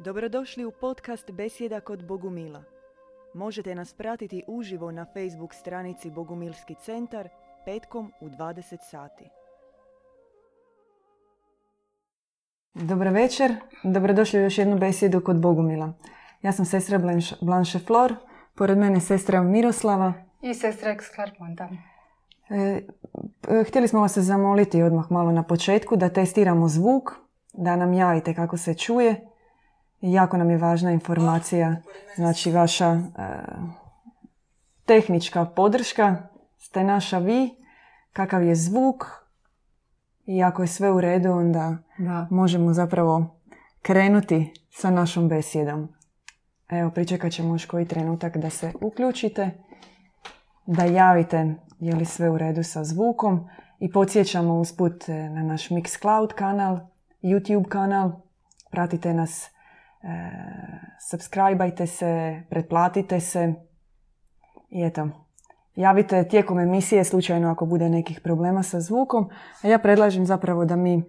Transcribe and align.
Dobrodošli 0.00 0.64
u 0.64 0.70
podcast 0.70 1.30
Besjeda 1.30 1.80
kod 1.80 2.06
Bogumila. 2.06 2.62
Možete 3.34 3.74
nas 3.74 3.94
pratiti 3.94 4.44
uživo 4.46 4.90
na 4.90 5.06
Facebook 5.14 5.54
stranici 5.54 6.10
Bogumilski 6.10 6.74
centar 6.84 7.28
petkom 7.64 8.12
u 8.20 8.28
20 8.28 8.76
sati. 8.90 9.24
Dobar 12.74 13.08
večer, 13.08 13.54
dobrodošli 13.82 14.40
u 14.40 14.42
još 14.42 14.58
jednu 14.58 14.78
besjedu 14.78 15.20
kod 15.20 15.40
Bogumila. 15.40 15.92
Ja 16.42 16.52
sam 16.52 16.64
sestra 16.64 16.98
Blanche 17.40 17.78
Flor, 17.78 18.14
pored 18.54 18.78
mene 18.78 19.00
sestra 19.00 19.42
Miroslava. 19.42 20.12
I 20.42 20.54
sestra 20.54 20.90
Ex 20.90 21.04
Clarponta. 21.14 21.68
E, 22.50 22.82
htjeli 23.68 23.88
smo 23.88 24.00
vas 24.00 24.18
zamoliti 24.18 24.82
odmah 24.82 25.10
malo 25.10 25.32
na 25.32 25.42
početku 25.42 25.96
da 25.96 26.08
testiramo 26.08 26.68
zvuk, 26.68 27.12
da 27.52 27.76
nam 27.76 27.92
javite 27.92 28.34
kako 28.34 28.56
se 28.56 28.74
čuje 28.74 29.27
Jako 30.00 30.36
nam 30.36 30.50
je 30.50 30.58
važna 30.58 30.92
informacija, 30.92 31.76
znači 32.16 32.52
vaša 32.52 32.90
e, 32.92 33.00
tehnička 34.84 35.44
podrška, 35.44 36.16
ste 36.58 36.84
naša 36.84 37.18
vi, 37.18 37.50
kakav 38.12 38.42
je 38.42 38.54
zvuk 38.54 39.04
i 40.26 40.42
ako 40.42 40.62
je 40.62 40.68
sve 40.68 40.90
u 40.90 41.00
redu 41.00 41.32
onda 41.32 41.76
da. 41.98 42.26
možemo 42.30 42.72
zapravo 42.72 43.40
krenuti 43.82 44.52
sa 44.70 44.90
našom 44.90 45.28
besjedom. 45.28 45.88
Evo, 46.68 46.90
pričekat 46.90 47.32
ćemo 47.32 47.54
još 47.54 47.64
koji 47.64 47.86
trenutak 47.86 48.36
da 48.36 48.50
se 48.50 48.72
uključite, 48.80 49.50
da 50.66 50.84
javite 50.84 51.54
je 51.80 51.94
li 51.94 52.04
sve 52.04 52.30
u 52.30 52.38
redu 52.38 52.62
sa 52.62 52.84
zvukom 52.84 53.48
i 53.78 53.92
podsjećamo 53.92 54.60
usput 54.60 55.08
e, 55.08 55.12
na 55.12 55.42
naš 55.42 55.68
Mixcloud 55.68 56.34
kanal, 56.34 56.78
YouTube 57.22 57.68
kanal, 57.68 58.12
pratite 58.70 59.14
nas 59.14 59.50
subscribeajte 61.10 61.86
se, 61.86 62.42
pretplatite 62.50 63.20
se 63.20 63.54
i 64.70 64.84
eto, 64.84 65.08
javite 65.76 66.28
tijekom 66.28 66.58
emisije 66.58 67.04
slučajno 67.04 67.50
ako 67.50 67.66
bude 67.66 67.88
nekih 67.88 68.20
problema 68.20 68.62
sa 68.62 68.80
zvukom. 68.80 69.30
A 69.62 69.68
ja 69.68 69.78
predlažem 69.78 70.26
zapravo 70.26 70.64
da 70.64 70.76
mi 70.76 71.02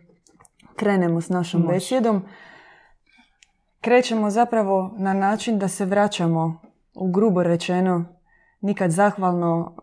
krenemo 0.76 1.22
s 1.22 1.30
našom 1.30 1.62
Može. 1.62 1.74
besjedom. 1.74 2.26
Krećemo 3.82 4.30
zapravo 4.30 4.96
na 4.98 5.14
način 5.14 5.60
da 5.60 5.68
se 5.68 5.86
vraćamo 5.86 6.62
u 6.96 7.12
grubo 7.12 7.44
rečeno 7.44 8.06
nikad 8.62 8.92
zahvalno 8.92 9.76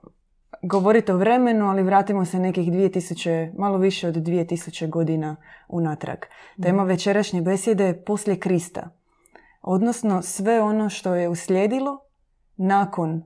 govoriti 0.62 1.12
o 1.12 1.17
vremenu, 1.17 1.69
ali 1.69 1.83
vratimo 1.83 2.25
se 2.25 2.39
nekih 2.39 2.73
2000, 2.73 3.53
malo 3.59 3.79
više 3.79 4.09
od 4.09 4.15
2000 4.15 4.89
godina 4.89 5.37
unatrag. 5.69 6.19
Tema 6.62 6.84
večerašnje 6.84 7.43
besjede 7.43 7.84
je 7.84 8.05
poslije 8.05 8.39
Krista. 8.39 8.96
Odnosno 9.69 10.22
sve 10.22 10.62
ono 10.62 10.89
što 10.89 11.14
je 11.14 11.28
uslijedilo 11.28 11.98
nakon 12.56 13.22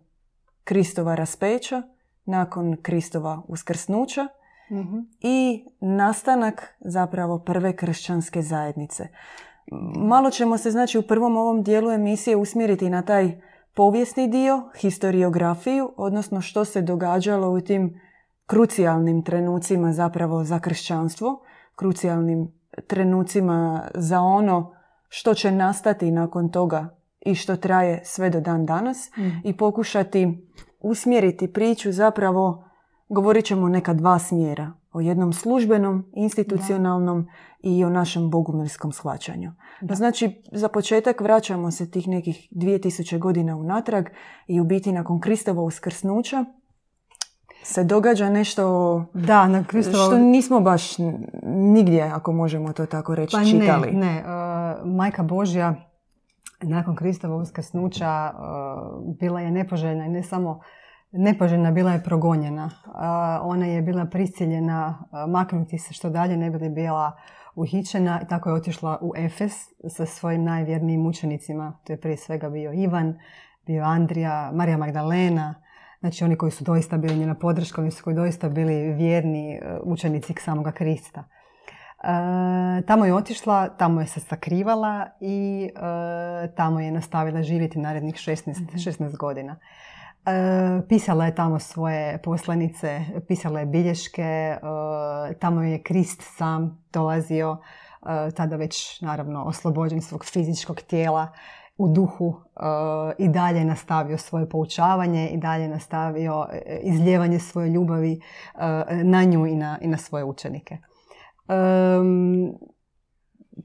Kristova 0.65 1.15
raspeća, 1.15 1.83
nakon 2.25 2.77
Kristova 2.83 3.43
uskrsnuća 3.49 4.27
mhm. 4.71 4.99
i 5.21 5.65
nastanak 5.81 6.75
zapravo 6.81 7.39
prve 7.39 7.77
kršćanske 7.77 8.43
zajednice. 8.43 9.09
Malo 9.97 10.31
ćemo 10.31 10.59
se 10.59 10.71
znači 10.71 10.99
u 10.99 11.03
prvom 11.03 11.37
ovom 11.37 11.63
dijelu 11.63 11.91
emisije 11.91 12.37
usmjeriti 12.37 12.91
na 12.91 13.03
taj 13.03 13.41
povijesni 13.75 14.29
dio, 14.29 14.71
historiografiju, 14.77 15.93
odnosno 15.97 16.41
što 16.41 16.65
se 16.65 16.83
događalo 16.83 17.51
u 17.51 17.61
tim 17.61 18.01
krucijalnim 18.47 19.25
trenucima 19.25 19.93
zapravo 19.93 20.45
za 20.45 20.61
kršćanstvo, 20.61 21.41
krucijalnim 21.77 22.53
trenucima 22.87 23.89
za 23.95 24.21
ono 24.21 24.80
što 25.13 25.35
će 25.35 25.51
nastati 25.51 26.11
nakon 26.11 26.49
toga 26.49 26.97
i 27.21 27.35
što 27.35 27.57
traje 27.57 28.01
sve 28.05 28.31
do 28.31 28.41
dan 28.41 28.67
danas 28.67 29.11
mm. 29.17 29.49
i 29.49 29.57
pokušati 29.57 30.49
usmjeriti 30.81 31.53
priču 31.53 31.93
zapravo 31.93 32.65
govorit 33.09 33.45
ćemo 33.45 33.69
neka 33.69 33.95
dva 33.95 34.19
smjera 34.19 34.73
o 34.93 35.01
jednom 35.01 35.33
službenom, 35.33 36.11
institucionalnom 36.15 37.29
i 37.61 37.85
o 37.85 37.91
našem 37.91 38.31
bogumilskom 38.31 38.93
shvaćanju. 38.93 39.53
Da. 39.81 39.95
Znači, 39.95 40.43
za 40.53 40.69
početak 40.69 41.21
vraćamo 41.21 41.71
se 41.71 41.91
tih 41.91 42.09
nekih 42.09 42.49
2000 42.51 43.19
godina 43.19 43.57
unatrag 43.57 44.05
i 44.47 44.61
u 44.61 44.65
biti 44.65 44.93
nakon 44.93 45.21
Kristova 45.21 45.63
uskrsnuća 45.63 46.45
se 47.63 47.85
događa 47.85 48.31
nešto 48.31 49.05
da, 49.15 49.49
na 49.49 49.65
Kristova... 49.65 50.05
što 50.05 50.19
nismo 50.19 50.61
baš 50.61 50.99
nigdje, 51.43 52.03
ako 52.03 52.33
možemo 52.33 52.73
to 52.73 52.87
tako 52.87 53.15
reći, 53.15 53.37
pa 53.37 53.45
čitali. 53.45 53.93
Ne, 53.93 54.07
ne. 54.07 54.21
Uh, 54.21 54.95
Majka 54.97 55.23
Božja 55.23 55.75
nakon 56.63 56.97
Kristova 56.97 57.37
uskrsnuća 57.37 58.33
uh, 58.35 59.17
bila 59.21 59.41
je 59.41 59.51
nepoželjna 59.51 60.07
i 60.07 60.09
ne 60.09 60.23
samo 60.23 60.61
nepoželjna, 61.13 61.71
bila 61.71 61.93
je 61.93 62.03
progonjena. 62.05 62.65
Uh, 62.65 62.93
ona 63.43 63.67
je 63.67 63.83
bila 63.83 64.07
prisiljena 64.07 64.99
maknuti 65.29 65.79
se 65.79 65.95
što 65.95 66.11
dalje, 66.11 66.37
ne 66.37 66.51
bi 66.51 66.59
li 66.59 66.69
bila 66.69 67.13
uhićena 67.55 68.21
i 68.23 68.29
tako 68.29 68.49
je 68.49 68.55
otišla 68.55 68.99
u 69.01 69.13
Efes 69.17 69.53
sa 69.89 70.07
svojim 70.07 70.45
najvjernijim 70.45 71.07
učenicima. 71.07 71.79
To 71.85 71.93
je 71.93 72.01
prije 72.01 72.17
svega 72.17 72.51
bio 72.51 72.73
Ivan, 72.73 73.19
bio 73.67 73.85
Andrija, 73.85 74.51
Marija 74.55 74.77
Magdalena, 74.77 75.55
Znači 76.01 76.25
oni 76.25 76.37
koji 76.37 76.53
su 76.53 76.65
doista 76.65 76.99
bili 76.99 77.17
njena 77.17 77.35
podrška, 77.35 77.81
oni 77.81 77.91
su 77.91 78.05
koji 78.05 78.17
doista 78.17 78.49
bili 78.49 78.93
vjerni 78.93 79.55
e, 79.55 79.79
učenici 79.83 80.35
samoga 80.39 80.73
Krista. 80.73 81.25
E, 82.05 82.83
tamo 82.87 83.05
je 83.05 83.15
otišla, 83.15 83.69
tamo 83.69 84.01
je 84.01 84.07
se 84.07 84.21
sakrivala 84.21 85.07
i 85.21 85.71
e, 85.75 86.55
tamo 86.55 86.81
je 86.81 86.91
nastavila 86.91 87.43
živjeti 87.43 87.79
narednih 87.79 88.15
16, 88.15 88.55
16 88.75 89.01
mhm. 89.01 89.17
godina. 89.19 89.57
E, 90.27 90.33
pisala 90.89 91.27
je 91.27 91.35
tamo 91.35 91.59
svoje 91.59 92.23
poslanice, 92.23 93.01
pisala 93.29 93.61
je 93.61 93.67
bilješke, 93.67 94.23
e, 94.23 94.59
tamo 95.39 95.63
je 95.63 95.83
Krist 95.83 96.23
sam 96.37 96.85
dolazio, 96.93 97.57
tada 98.37 98.57
već 98.57 99.01
naravno 99.01 99.45
oslobođen 99.45 100.03
svog 100.03 100.25
fizičkog 100.25 100.81
tijela 100.81 101.33
u 101.81 101.89
duhu 101.89 102.27
uh, 102.27 102.35
i 103.19 103.29
dalje 103.29 103.65
nastavio 103.65 104.19
svoje 104.19 104.49
poučavanje 104.49 105.29
i 105.29 105.37
dalje 105.37 105.69
nastavio 105.69 106.47
e, 106.53 106.81
izljevanje 106.83 107.39
svoje 107.39 107.71
ljubavi 107.71 108.21
uh, 108.55 108.61
na 109.05 109.25
nju 109.25 109.47
i 109.47 109.55
na, 109.55 109.79
i 109.81 109.89
na 109.89 109.97
svoje 109.97 110.25
učenike. 110.25 110.79
Um, 111.49 112.55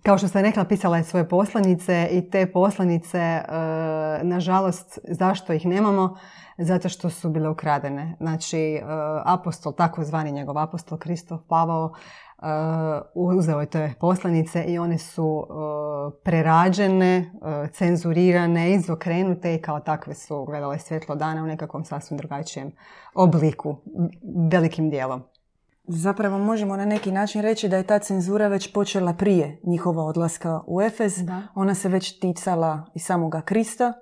kao 0.03 0.18
što 0.18 0.28
sam 0.28 0.42
rekla, 0.42 0.64
pisala 0.64 0.98
je 0.98 1.03
svoje 1.03 1.30
poslanice 1.30 2.08
i 2.12 2.30
te 2.30 2.52
poslanice, 2.52 3.42
uh, 3.42 4.28
nažalost, 4.28 5.00
zašto 5.03 5.53
ih 5.53 5.66
nemamo? 5.66 6.16
Zato 6.58 6.90
što 6.90 7.09
su 7.09 7.30
bile 7.30 7.50
ukradene. 7.50 8.16
Znači, 8.20 8.82
apostol, 9.26 9.74
takozvani 9.74 10.32
njegov 10.32 10.58
apostol 10.58 10.97
Kristof 10.97 11.42
Pavao, 11.47 11.94
uzeo 13.14 13.60
je 13.60 13.66
te 13.66 13.94
poslanice 14.00 14.64
i 14.64 14.80
one 14.80 14.98
su 14.98 15.26
uh, 15.26 16.14
prerađene, 16.24 17.32
uh, 17.34 17.70
cenzurirane, 17.72 18.74
izokrenute 18.74 19.56
i 19.56 19.62
kao 19.62 19.80
takve 19.80 20.14
su 20.14 20.46
gledale 20.46 20.80
svjetlo 20.80 21.16
dana 21.16 21.44
u 21.44 21.48
nekakvom 21.48 21.86
sasvim 21.86 22.18
drugačijem 22.18 22.72
obliku, 23.14 23.76
velikim 24.52 24.90
dijelom. 24.90 25.24
Zapravo 25.88 26.38
možemo 26.38 26.78
na 26.78 26.86
neki 26.86 27.12
način 27.12 27.42
reći 27.42 27.70
da 27.70 27.78
je 27.78 27.84
ta 27.84 28.00
cenzura 28.00 28.48
već 28.48 28.74
počela 28.74 29.14
prije 29.14 29.60
njihova 29.64 30.04
odlaska 30.04 30.62
u 30.68 30.82
Efes. 30.82 31.14
Ona 31.56 31.76
se 31.76 31.90
već 31.90 32.20
ticala 32.20 32.86
i 32.94 33.00
samoga 33.00 33.42
Krista. 33.42 33.94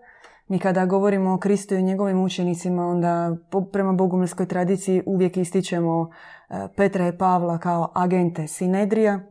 Mi 0.47 0.59
kada 0.59 0.85
govorimo 0.85 1.33
o 1.33 1.37
Kristu 1.37 1.75
i 1.75 1.83
njegovim 1.83 2.23
učenicima, 2.23 2.87
onda 2.87 3.35
prema 3.71 3.93
bogumilskoj 3.93 4.45
tradiciji 4.45 5.03
uvijek 5.05 5.37
ističemo 5.37 6.09
Petra 6.75 7.07
i 7.07 7.17
Pavla 7.17 7.57
kao 7.57 7.91
agente 7.95 8.47
Sinedrija, 8.47 9.13
e, 9.13 9.21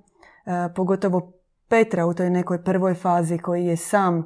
pogotovo 0.75 1.33
Petra 1.69 2.06
u 2.06 2.15
toj 2.15 2.31
nekoj 2.31 2.64
prvoj 2.64 2.94
fazi 2.94 3.38
koji 3.38 3.67
je 3.67 3.76
sam 3.76 4.19
e, 4.19 4.23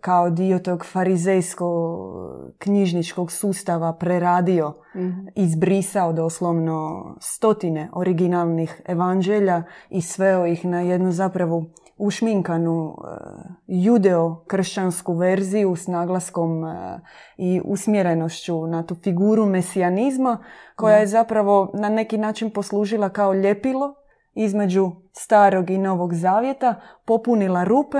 kao 0.00 0.30
dio 0.30 0.58
tog 0.58 0.84
farizejsko-knjižničkog 0.92 3.30
sustava 3.30 3.92
preradio, 3.92 4.74
mm 4.94 5.22
izbrisao 5.34 6.12
doslovno 6.12 7.04
stotine 7.20 7.88
originalnih 7.92 8.82
evanđelja 8.86 9.62
i 9.90 10.02
sveo 10.02 10.46
ih 10.46 10.64
na 10.64 10.80
jednu 10.80 11.12
zapravo 11.12 11.64
ušminkanu 11.96 12.88
e, 12.88 12.92
judeo-kršćansku 13.66 15.18
verziju 15.18 15.76
s 15.76 15.86
naglaskom 15.86 16.64
e, 16.64 17.00
i 17.36 17.60
usmjerenošću 17.64 18.66
na 18.66 18.82
tu 18.82 18.94
figuru 18.94 19.46
mesijanizma 19.46 20.38
koja 20.76 20.96
je 20.96 21.06
zapravo 21.06 21.70
na 21.74 21.88
neki 21.88 22.18
način 22.18 22.50
poslužila 22.50 23.08
kao 23.08 23.34
ljepilo 23.34 23.94
između 24.34 24.90
starog 25.12 25.70
i 25.70 25.78
novog 25.78 26.14
zavjeta, 26.14 26.80
popunila 27.04 27.64
rupe 27.64 27.98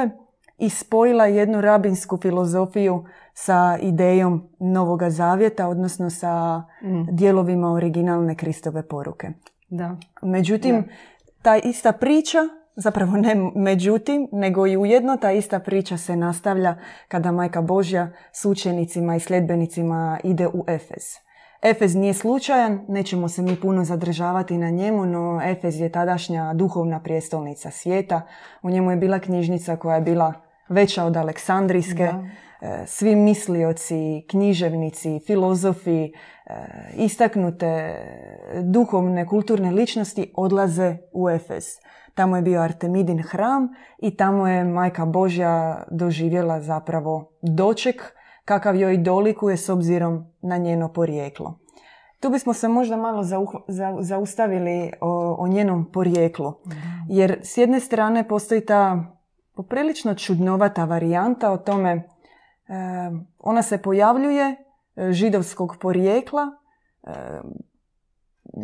i 0.63 0.71
spojila 0.71 1.27
jednu 1.27 1.61
rabinsku 1.61 2.17
filozofiju 2.17 3.05
sa 3.35 3.79
idejom 3.81 4.49
novoga 4.59 5.11
zavjeta, 5.11 5.69
odnosno 5.69 6.11
sa 6.11 6.63
mm. 6.83 7.17
dijelovima 7.17 7.73
originalne 7.73 8.35
Kristove 8.35 8.83
poruke. 8.89 9.29
Da. 9.69 9.97
Međutim, 10.23 10.85
ta 11.43 11.57
ista 11.57 11.93
priča 11.93 12.39
zapravo 12.77 13.17
ne 13.17 13.35
međutim, 13.55 14.29
nego 14.33 14.67
i 14.67 14.77
ujedno 14.77 15.17
ta 15.17 15.33
ista 15.33 15.59
priča 15.59 15.97
se 15.97 16.17
nastavlja 16.17 16.77
kada 17.09 17.33
Majka 17.33 17.63
Božja 17.63 18.11
s 18.33 18.45
učenicima 18.45 19.17
i 19.17 19.21
sljedbenicima 19.21 20.19
ide 20.25 20.47
u 20.47 20.65
Efez. 20.69 21.05
Efez 21.63 21.95
nije 21.95 22.15
slučajan, 22.15 22.85
nećemo 22.89 23.29
se 23.29 23.43
mi 23.43 23.61
puno 23.61 23.85
zadržavati 23.85 24.59
na 24.59 24.71
njemu, 24.71 25.07
no 25.07 25.41
Efez 25.45 25.81
je 25.81 25.93
tadašnja 25.93 26.55
duhovna 26.55 27.01
prijestolnica 27.01 27.71
svijeta. 27.71 28.23
U 28.63 28.71
njemu 28.71 28.91
je 28.91 28.97
bila 28.97 29.19
knjižnica 29.19 29.77
koja 29.77 29.95
je 29.95 30.03
bila 30.03 30.33
veća 30.69 31.05
od 31.05 31.17
Aleksandrijske. 31.17 32.09
E, 32.63 32.87
svi 32.87 33.17
mislioci, 33.17 34.27
književnici, 34.31 35.21
filozofi, 35.27 36.05
e, 36.05 36.11
istaknute 36.95 37.97
duhovne, 38.63 39.27
kulturne 39.27 39.71
ličnosti 39.71 40.33
odlaze 40.37 40.97
u 41.13 41.31
Efez. 41.31 41.65
Tamo 42.15 42.37
je 42.37 42.43
bio 42.43 42.61
Artemidin 42.61 43.23
hram 43.23 43.69
i 43.99 44.17
tamo 44.17 44.49
je 44.49 44.65
Majka 44.65 45.05
Božja 45.05 45.85
doživjela 45.91 46.61
zapravo 46.61 47.33
doček 47.43 48.13
kakav 48.45 48.77
joj 48.77 48.97
dolikuje 48.97 49.57
s 49.57 49.69
obzirom 49.69 50.25
na 50.43 50.57
njeno 50.57 50.93
porijeklo. 50.93 51.59
Tu 52.21 52.31
bismo 52.31 52.53
se 52.53 52.69
možda 52.69 52.97
malo 52.97 53.23
zaustavili 54.01 54.93
o, 55.01 55.37
o 55.39 55.49
njenom 55.49 55.93
porijeklu. 55.93 56.53
Jer 57.09 57.41
s 57.43 57.57
jedne 57.57 57.81
strane 57.81 58.29
postoji 58.29 58.67
ta 58.67 59.05
poprilično 59.55 60.15
čudnovata 60.15 60.85
varijanta 60.85 61.53
o 61.53 61.57
tome 61.57 61.91
e, 61.91 62.03
ona 63.39 63.63
se 63.63 63.83
pojavljuje 63.83 64.57
e, 64.97 65.13
židovskog 65.13 65.77
porijekla 65.81 66.43
e, 67.03 67.41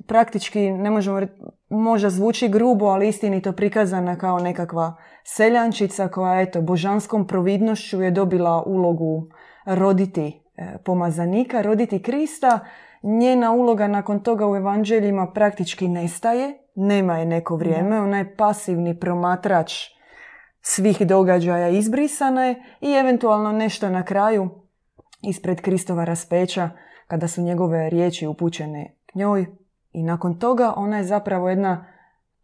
praktički 0.06 0.70
ne 0.70 0.90
možemo 0.90 1.20
možda 1.69 2.11
zvuči 2.11 2.49
grubo, 2.49 2.87
ali 2.87 3.08
istinito 3.08 3.52
prikazana 3.52 4.19
kao 4.19 4.38
nekakva 4.38 4.96
seljančica 5.25 6.08
koja 6.08 6.40
eto 6.40 6.62
božanskom 6.62 7.26
providnošću 7.26 8.02
je 8.02 8.11
dobila 8.11 8.62
ulogu 8.62 9.29
roditi 9.67 10.43
e, 10.56 10.79
pomazanika, 10.85 11.62
roditi 11.62 12.02
Krista. 12.02 12.61
Njena 13.02 13.52
uloga 13.52 13.87
nakon 13.87 14.23
toga 14.23 14.49
u 14.49 14.56
evanđeljima 14.56 15.26
praktički 15.35 15.88
nestaje, 15.88 16.58
nema 16.75 17.19
je 17.19 17.26
neko 17.26 17.56
vrijeme, 17.56 18.00
ona 18.00 18.19
je 18.19 18.37
pasivni 18.37 19.00
promatrač 19.00 19.73
svih 20.69 21.06
događaja 21.06 21.69
izbrisane 21.69 22.62
i 22.81 22.93
eventualno 22.93 23.53
nešto 23.53 23.91
na 23.91 24.05
kraju 24.05 24.50
ispred 25.23 25.61
Kristova 25.61 26.05
raspeća 26.05 26.70
kada 27.06 27.29
su 27.29 27.43
njegove 27.43 27.91
riječi 27.91 28.26
upućene 28.26 28.94
k 29.06 29.15
njoj 29.15 29.47
i 29.93 30.03
nakon 30.03 30.38
toga 30.38 30.73
ona 30.76 30.97
je 30.97 31.05
zapravo 31.05 31.49
jedna 31.49 31.87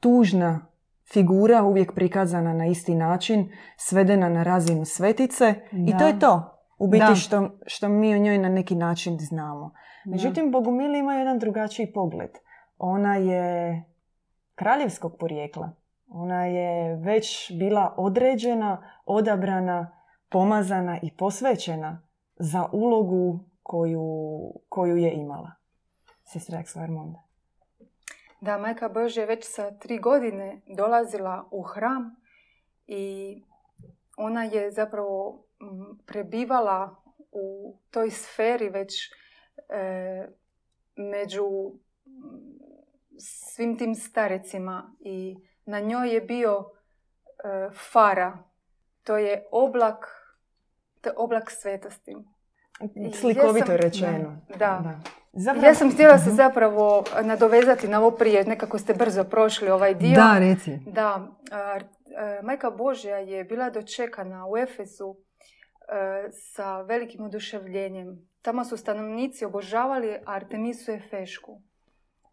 tužna 0.01 0.67
figura 1.13 1.63
uvijek 1.63 1.95
prikazana 1.95 2.53
na 2.53 2.67
isti 2.67 2.95
način, 2.95 3.53
svedena 3.77 4.29
na 4.29 4.43
razinu 4.43 4.85
svetice 4.85 5.55
i 5.73 5.99
to 5.99 6.07
je 6.07 6.19
to. 6.19 6.61
U 6.79 6.89
biti 6.89 7.15
što, 7.15 7.59
što 7.67 7.89
mi 7.89 8.15
o 8.15 8.19
njoj 8.19 8.39
na 8.39 8.49
neki 8.49 8.75
način 8.75 9.19
znamo. 9.21 9.73
Međutim, 10.05 10.51
Bogumili 10.51 10.99
ima 10.99 11.15
jedan 11.15 11.39
drugačiji 11.39 11.93
pogled. 11.93 12.31
Ona 12.79 13.17
je 13.17 13.85
kraljevskog 14.55 15.17
porijekla. 15.19 15.84
Ona 16.17 16.47
je 16.47 16.97
već 16.97 17.53
bila 17.59 17.95
određena, 17.97 18.91
odabrana, 19.07 20.01
pomazana 20.29 20.99
i 21.03 21.17
posvećena 21.17 22.03
za 22.37 22.69
ulogu 22.73 23.41
koju, 23.63 24.05
koju 24.69 24.97
je 24.97 25.13
imala. 25.13 25.51
Sestra 26.25 26.59
Exlarmonda. 26.59 27.19
Da, 28.41 28.59
Majka 28.59 28.89
Božja 28.89 29.21
je 29.21 29.27
već 29.27 29.45
sa 29.45 29.71
tri 29.79 29.99
godine 29.99 30.61
dolazila 30.77 31.49
u 31.51 31.63
hram 31.63 32.17
i 32.87 33.35
ona 34.17 34.45
je 34.45 34.71
zapravo 34.71 35.45
prebivala 36.07 36.97
u 37.33 37.79
toj 37.91 38.11
sferi 38.11 38.69
već 38.69 38.95
e, 39.69 40.29
među 40.97 41.45
svim 43.19 43.79
tim 43.79 43.95
starecima 43.95 44.97
i 45.01 45.37
na 45.67 45.81
njoj 45.81 46.15
je 46.15 46.21
bio 46.21 46.65
e, 47.45 47.71
fara. 47.93 48.39
To 49.03 49.19
je 49.19 49.45
oblak, 49.53 50.07
to 51.01 51.09
je 51.09 51.15
oblak 51.17 51.51
svetosti. 51.51 52.17
Slikovito 53.21 53.77
rečeno. 53.77 54.37
Da. 54.59 55.01
Zapravo... 55.33 55.67
Ja 55.67 55.75
sam 55.75 55.93
htjela 55.93 56.19
se 56.19 56.29
mhm. 56.29 56.37
zapravo 56.37 57.05
nadovezati 57.23 57.89
na 57.89 58.01
ovo 58.01 58.11
prije, 58.11 58.45
nekako 58.45 58.79
ste 58.79 58.95
brzo 58.95 59.25
prošli 59.25 59.71
ovaj 59.71 59.95
dio. 59.95 60.15
Da, 60.15 60.37
reci. 60.39 60.79
Da, 60.87 61.29
Majka 62.43 62.71
Božja 62.71 63.17
je 63.17 63.45
bila 63.45 63.71
dočekana 63.71 64.47
u 64.47 64.57
Efezu 64.57 65.17
E, 65.89 66.31
sa 66.33 66.81
velikim 66.81 67.25
oduševljenjem. 67.25 68.29
Tamo 68.43 68.65
su 68.65 68.77
stanovnici 68.77 69.45
obožavali 69.45 70.19
Artemisu 70.27 70.93
Efešku. 70.93 71.61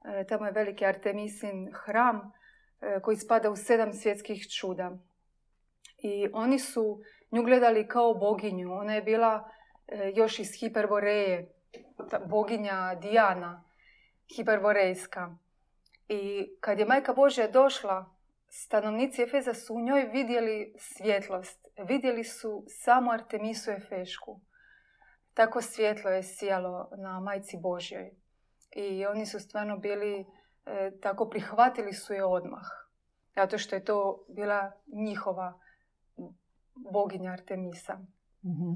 E, 0.05 0.23
tamo 0.23 0.45
je 0.45 0.51
veliki 0.51 0.85
Artemisin 0.85 1.69
hram 1.73 2.31
koji 3.01 3.17
spada 3.17 3.49
u 3.49 3.55
sedam 3.55 3.93
svjetskih 3.93 4.47
čuda. 4.59 4.97
I 5.97 6.27
oni 6.33 6.59
su 6.59 7.01
nju 7.31 7.43
gledali 7.43 7.87
kao 7.87 8.13
boginju. 8.13 8.73
Ona 8.73 8.93
je 8.95 9.01
bila 9.01 9.49
još 10.15 10.39
iz 10.39 10.49
Hiperboreje, 10.59 11.51
boginja 12.29 12.95
Dijana, 12.95 13.63
hiperborejska. 14.35 15.37
I 16.07 16.49
kad 16.59 16.79
je 16.79 16.85
Majka 16.85 17.13
Božja 17.13 17.47
došla 17.47 18.15
stanovnici 18.49 19.21
Efeza 19.21 19.53
su 19.53 19.75
u 19.75 19.81
njoj 19.81 20.01
vidjeli 20.01 20.73
svjetlost. 20.77 21.67
Vidjeli 21.87 22.23
su 22.23 22.63
samo 22.67 23.11
Artemisu 23.11 23.71
Efešku. 23.71 24.39
Tako 25.33 25.61
svjetlo 25.61 26.09
je 26.09 26.23
sijalo 26.23 26.89
na 26.97 27.19
majci 27.19 27.57
Božjoj. 27.57 28.11
I 28.75 29.05
oni 29.05 29.25
su 29.25 29.39
stvarno 29.39 29.77
bili, 29.77 30.25
e, 30.65 30.91
tako 31.01 31.29
prihvatili 31.29 31.93
su 31.93 32.13
je 32.13 32.25
odmah. 32.25 32.63
Zato 33.35 33.57
što 33.57 33.75
je 33.75 33.85
to 33.85 34.25
bila 34.29 34.71
njihova 34.93 35.59
boginja 36.91 37.31
Artemisa. 37.31 37.93
mm 38.43 38.73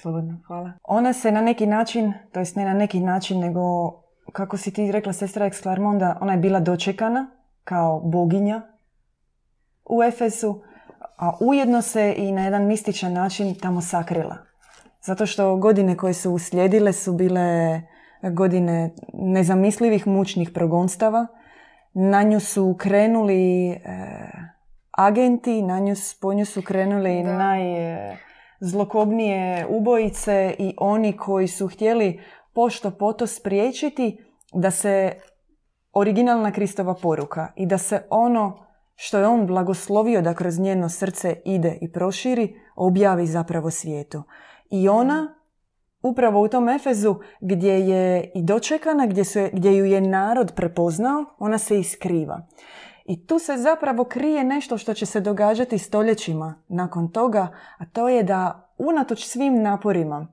Slobodno, 0.00 0.40
hvala. 0.46 0.72
Ona 0.82 1.12
se 1.12 1.32
na 1.32 1.40
neki 1.40 1.66
način, 1.66 2.12
to 2.32 2.40
jest 2.40 2.56
ne 2.56 2.64
na 2.64 2.74
neki 2.74 3.00
način, 3.00 3.40
nego 3.40 3.62
kako 4.32 4.56
si 4.56 4.72
ti 4.72 4.92
rekla 4.92 5.12
sestra 5.12 5.50
Exclarmonda, 5.50 6.16
ona 6.20 6.32
je 6.32 6.38
bila 6.38 6.60
dočekana 6.60 7.30
kao 7.64 8.00
boginja 8.00 8.62
u 9.84 10.02
Efesu, 10.02 10.62
a 11.16 11.32
ujedno 11.40 11.82
se 11.82 12.14
i 12.16 12.32
na 12.32 12.44
jedan 12.44 12.66
mističan 12.66 13.12
način 13.12 13.54
tamo 13.54 13.80
sakrila. 13.80 14.36
Zato 15.02 15.26
što 15.26 15.56
godine 15.56 15.96
koje 15.96 16.14
su 16.14 16.32
uslijedile 16.32 16.92
su 16.92 17.12
bile 17.12 17.82
godine 18.30 18.94
nezamislivih 19.12 20.06
mučnih 20.06 20.50
progonstava. 20.50 21.26
Na 21.94 22.22
nju 22.22 22.40
su 22.40 22.76
krenuli 22.78 23.70
e, 23.70 23.78
agenti, 24.90 25.62
na 25.62 25.78
nju, 25.78 25.94
po 26.20 26.34
nju 26.34 26.44
su 26.44 26.62
krenuli 26.62 27.22
najzlokobnije 27.22 29.66
ubojice 29.68 30.54
i 30.58 30.74
oni 30.78 31.16
koji 31.16 31.48
su 31.48 31.68
htjeli 31.68 32.20
pošto 32.54 32.90
poto 32.90 33.26
spriječiti 33.26 34.24
da 34.52 34.70
se 34.70 35.12
originalna 35.92 36.52
Kristova 36.52 36.94
poruka 36.94 37.52
i 37.56 37.66
da 37.66 37.78
se 37.78 38.02
ono 38.10 38.66
što 38.94 39.18
je 39.18 39.26
on 39.26 39.46
blagoslovio 39.46 40.22
da 40.22 40.34
kroz 40.34 40.58
njeno 40.58 40.88
srce 40.88 41.36
ide 41.44 41.78
i 41.80 41.92
proširi, 41.92 42.60
objavi 42.76 43.26
zapravo 43.26 43.70
svijetu. 43.70 44.22
I 44.70 44.88
ona 44.88 45.35
upravo 46.06 46.42
u 46.42 46.48
tom 46.48 46.68
Efezu 46.68 47.14
gdje 47.40 47.80
je 47.80 48.30
i 48.34 48.42
dočekana, 48.42 49.06
gdje, 49.06 49.24
su 49.24 49.40
gdje 49.52 49.76
ju 49.76 49.84
je 49.84 50.00
narod 50.00 50.52
prepoznao, 50.56 51.24
ona 51.38 51.58
se 51.58 51.78
iskriva. 51.78 52.46
I 53.04 53.26
tu 53.26 53.38
se 53.38 53.56
zapravo 53.56 54.04
krije 54.04 54.44
nešto 54.44 54.78
što 54.78 54.94
će 54.94 55.06
se 55.06 55.20
događati 55.20 55.78
stoljećima 55.78 56.62
nakon 56.68 57.10
toga, 57.10 57.48
a 57.78 57.86
to 57.86 58.08
je 58.08 58.22
da 58.22 58.72
unatoč 58.78 59.24
svim 59.24 59.62
naporima 59.62 60.28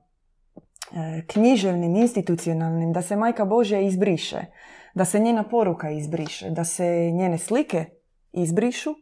e, 0.92 1.26
književnim, 1.26 1.96
institucionalnim, 1.96 2.92
da 2.92 3.02
se 3.02 3.16
Majka 3.16 3.44
Božja 3.44 3.80
izbriše, 3.80 4.40
da 4.94 5.04
se 5.04 5.18
njena 5.18 5.42
poruka 5.42 5.90
izbriše, 5.90 6.50
da 6.50 6.64
se 6.64 7.10
njene 7.10 7.38
slike 7.38 7.84
izbrišu 8.32 8.94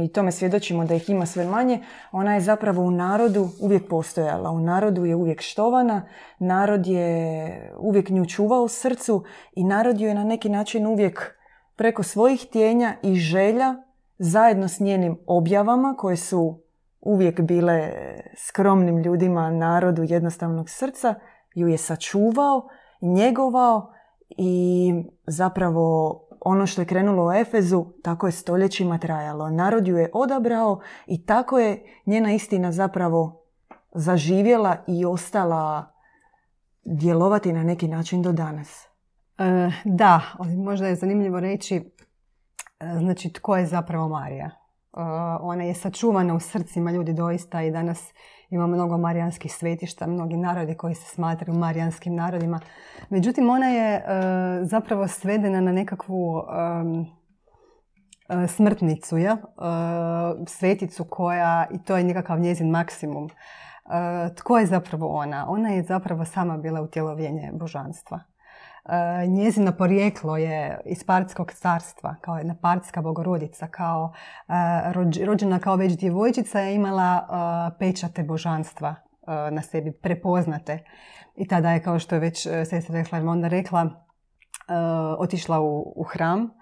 i 0.00 0.08
tome 0.08 0.32
svjedočimo 0.32 0.84
da 0.84 0.94
ih 0.94 1.10
ima 1.10 1.26
sve 1.26 1.44
manje, 1.44 1.82
ona 2.12 2.34
je 2.34 2.40
zapravo 2.40 2.82
u 2.82 2.90
narodu 2.90 3.48
uvijek 3.60 3.88
postojala. 3.88 4.50
U 4.50 4.60
narodu 4.60 5.04
je 5.04 5.14
uvijek 5.14 5.40
štovana, 5.40 6.08
narod 6.38 6.86
je 6.86 7.74
uvijek 7.78 8.08
nju 8.10 8.26
čuvao 8.26 8.62
u 8.62 8.68
srcu 8.68 9.24
i 9.52 9.64
narod 9.64 10.00
ju 10.00 10.08
je 10.08 10.14
na 10.14 10.24
neki 10.24 10.48
način 10.48 10.86
uvijek 10.86 11.34
preko 11.76 12.02
svojih 12.02 12.46
tjenja 12.52 12.94
i 13.02 13.14
želja 13.14 13.74
zajedno 14.18 14.68
s 14.68 14.80
njenim 14.80 15.18
objavama 15.26 15.94
koje 15.98 16.16
su 16.16 16.62
uvijek 17.00 17.40
bile 17.40 17.92
skromnim 18.36 18.98
ljudima, 18.98 19.50
narodu 19.50 20.02
jednostavnog 20.02 20.70
srca, 20.70 21.14
ju 21.54 21.68
je 21.68 21.78
sačuvao, 21.78 22.68
njegovao 23.02 23.92
i 24.28 24.92
zapravo 25.26 26.18
ono 26.44 26.66
što 26.66 26.82
je 26.82 26.86
krenulo 26.86 27.26
u 27.26 27.32
Efezu, 27.32 27.86
tako 28.02 28.26
je 28.26 28.32
stoljećima 28.32 28.98
trajalo. 28.98 29.50
Narod 29.50 29.88
ju 29.88 29.96
je 29.96 30.10
odabrao 30.14 30.80
i 31.06 31.26
tako 31.26 31.58
je 31.58 31.84
njena 32.06 32.32
istina 32.32 32.72
zapravo 32.72 33.42
zaživjela 33.94 34.76
i 34.86 35.04
ostala 35.04 35.92
djelovati 36.84 37.52
na 37.52 37.62
neki 37.62 37.88
način 37.88 38.22
do 38.22 38.32
danas. 38.32 38.88
E, 39.38 39.70
da, 39.84 40.20
možda 40.56 40.86
je 40.86 40.94
zanimljivo 40.94 41.40
reći 41.40 41.76
e, 41.76 41.82
znači 42.98 43.32
tko 43.32 43.56
je 43.56 43.66
zapravo 43.66 44.08
Marija. 44.08 44.61
E, 44.96 45.00
ona 45.40 45.64
je 45.64 45.74
sačuvana 45.74 46.34
u 46.34 46.40
srcima 46.40 46.90
ljudi 46.90 47.12
doista 47.12 47.62
i 47.62 47.70
danas 47.70 48.12
ima 48.50 48.66
mnogo 48.66 48.98
marijanskih 48.98 49.54
svetišta, 49.54 50.06
mnogi 50.06 50.36
narodi 50.36 50.74
koji 50.74 50.94
se 50.94 51.14
smatraju 51.14 51.58
marijanskim 51.58 52.14
narodima. 52.14 52.60
Međutim, 53.10 53.50
ona 53.50 53.66
je 53.66 53.94
e, 53.94 54.02
zapravo 54.64 55.08
svedena 55.08 55.60
na 55.60 55.72
nekakvu 55.72 56.42
e, 58.28 58.46
smrtnicu, 58.48 59.18
ja? 59.18 59.36
sveticu 60.46 61.04
koja, 61.04 61.66
i 61.70 61.82
to 61.84 61.96
je 61.96 62.04
nekakav 62.04 62.40
njezin 62.40 62.70
maksimum. 62.70 63.28
Tko 64.36 64.58
je 64.58 64.66
zapravo 64.66 65.08
ona? 65.08 65.46
Ona 65.48 65.68
je 65.68 65.82
zapravo 65.82 66.24
sama 66.24 66.56
bila 66.56 66.80
utjelovljenje 66.80 67.50
božanstva. 67.52 68.20
E, 68.84 69.26
njezino 69.26 69.72
porijeklo 69.72 70.36
je 70.36 70.80
iz 70.84 71.04
Partskog 71.04 71.52
carstva, 71.52 72.14
kao 72.20 72.36
jedna 72.38 72.54
Partska 72.62 73.02
bogorodica, 73.02 73.66
kao 73.66 74.12
e, 74.48 75.24
rođena 75.26 75.58
kao 75.58 75.76
već 75.76 75.98
djevojčica 75.98 76.60
je 76.60 76.74
imala 76.74 77.16
e, 77.16 77.78
pečate 77.78 78.22
božanstva 78.22 78.94
na 79.50 79.62
sebi, 79.62 79.92
prepoznate. 79.92 80.84
I 81.36 81.48
tada 81.48 81.70
je, 81.70 81.82
kao 81.82 81.98
što 81.98 82.14
je 82.14 82.20
već 82.20 82.42
sestra 82.42 83.04
onda 83.30 83.48
rekla, 83.48 83.90
otišla 85.18 85.60
u, 85.60 85.92
u 85.96 86.02
hram 86.02 86.50
Eh, 86.50 86.61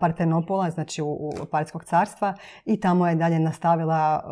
Partenopola, 0.00 0.70
znači 0.70 1.02
u, 1.02 1.06
u 1.06 1.32
Partijskog 1.50 1.84
carstva 1.84 2.34
i 2.64 2.80
tamo 2.80 3.08
je 3.08 3.14
dalje 3.14 3.38
nastavila, 3.38 4.22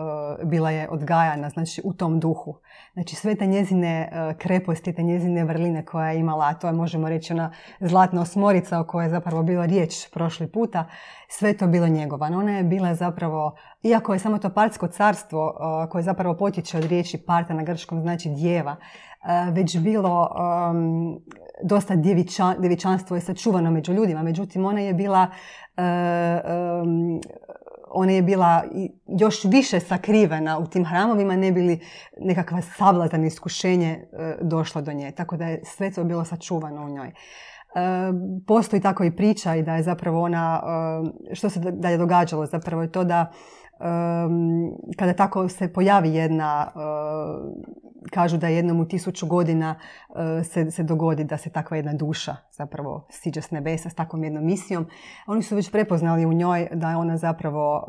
eh, 0.40 0.44
bila 0.44 0.70
je 0.70 0.88
odgajana 0.88 1.48
znači 1.48 1.80
u 1.84 1.92
tom 1.92 2.20
duhu. 2.20 2.54
Znači 2.92 3.16
sve 3.16 3.34
te 3.34 3.46
njezine 3.46 4.10
eh, 4.12 4.34
kreposti, 4.38 4.94
te 4.94 5.02
njezine 5.02 5.44
vrline 5.44 5.84
koja 5.84 6.10
je 6.10 6.18
imala, 6.18 6.46
a 6.48 6.54
to 6.54 6.66
je 6.66 6.72
možemo 6.72 7.08
reći 7.08 7.32
ona 7.32 7.52
zlatna 7.80 8.20
osmorica 8.20 8.80
o 8.80 8.84
kojoj 8.84 9.06
je 9.06 9.10
zapravo 9.10 9.42
bila 9.42 9.66
riječ 9.66 10.08
prošli 10.12 10.52
puta, 10.52 10.84
sve 11.28 11.56
to 11.56 11.66
bilo 11.66 11.88
njegovano. 11.88 12.38
Ona 12.38 12.56
je 12.56 12.64
bila 12.64 12.94
zapravo, 12.94 13.56
iako 13.82 14.12
je 14.12 14.18
samo 14.18 14.38
to 14.38 14.50
Partijsko 14.50 14.88
carstvo 14.88 15.54
koje 15.90 16.02
zapravo 16.02 16.36
potječe 16.36 16.78
od 16.78 16.84
riječi 16.84 17.18
parta 17.18 17.54
na 17.54 17.62
grčkom 17.62 18.00
znači 18.00 18.28
djeva, 18.28 18.76
već 19.52 19.78
bilo 19.78 20.28
dosta 21.62 21.96
djevičanstvo 22.58 23.16
je 23.16 23.20
sačuvano 23.20 23.70
među 23.70 23.92
ljudima. 23.92 24.22
Međutim, 24.22 24.64
ona 24.64 24.80
je 24.80 24.94
bila 24.94 25.26
e, 25.76 26.40
ona 27.90 28.12
je 28.12 28.22
bila 28.22 28.64
još 29.06 29.44
više 29.44 29.80
sakrivena 29.80 30.58
u 30.58 30.66
tim 30.66 30.84
hramovima, 30.84 31.36
ne 31.36 31.52
bili 31.52 31.80
nekakva 32.20 32.62
sablazan 32.62 33.24
iskušenje 33.24 34.08
e, 34.12 34.36
došlo 34.42 34.82
do 34.82 34.92
nje. 34.92 35.10
Tako 35.10 35.36
da 35.36 35.44
je 35.44 35.62
sve 35.64 35.90
to 35.90 36.04
bilo 36.04 36.24
sačuvano 36.24 36.84
u 36.84 36.88
njoj. 36.88 37.12
Postoji 38.46 38.82
tako 38.82 39.04
i 39.04 39.16
priča 39.16 39.54
i 39.54 39.62
da 39.62 39.76
je 39.76 39.82
zapravo 39.82 40.22
ona, 40.22 40.62
što 41.32 41.50
se 41.50 41.60
da 41.60 41.88
je 41.88 41.98
događalo 41.98 42.46
zapravo 42.46 42.82
je 42.82 42.92
to 42.92 43.04
da 43.04 43.32
kada 44.98 45.12
tako 45.12 45.48
se 45.48 45.72
pojavi 45.72 46.14
jedna, 46.14 46.72
kažu 48.10 48.36
da 48.36 48.48
jednom 48.48 48.80
u 48.80 48.88
tisuću 48.88 49.26
godina 49.26 49.74
se, 50.44 50.70
se 50.70 50.82
dogodi 50.82 51.24
da 51.24 51.36
se 51.36 51.50
takva 51.50 51.76
jedna 51.76 51.92
duša 51.92 52.36
zapravo 52.52 53.06
siđe 53.10 53.42
s 53.42 53.50
nebesa 53.50 53.90
s 53.90 53.94
takvom 53.94 54.24
jednom 54.24 54.44
misijom. 54.44 54.86
Oni 55.26 55.42
su 55.42 55.56
već 55.56 55.70
prepoznali 55.70 56.26
u 56.26 56.32
njoj 56.32 56.68
da 56.72 56.90
je 56.90 56.96
ona 56.96 57.16
zapravo 57.16 57.86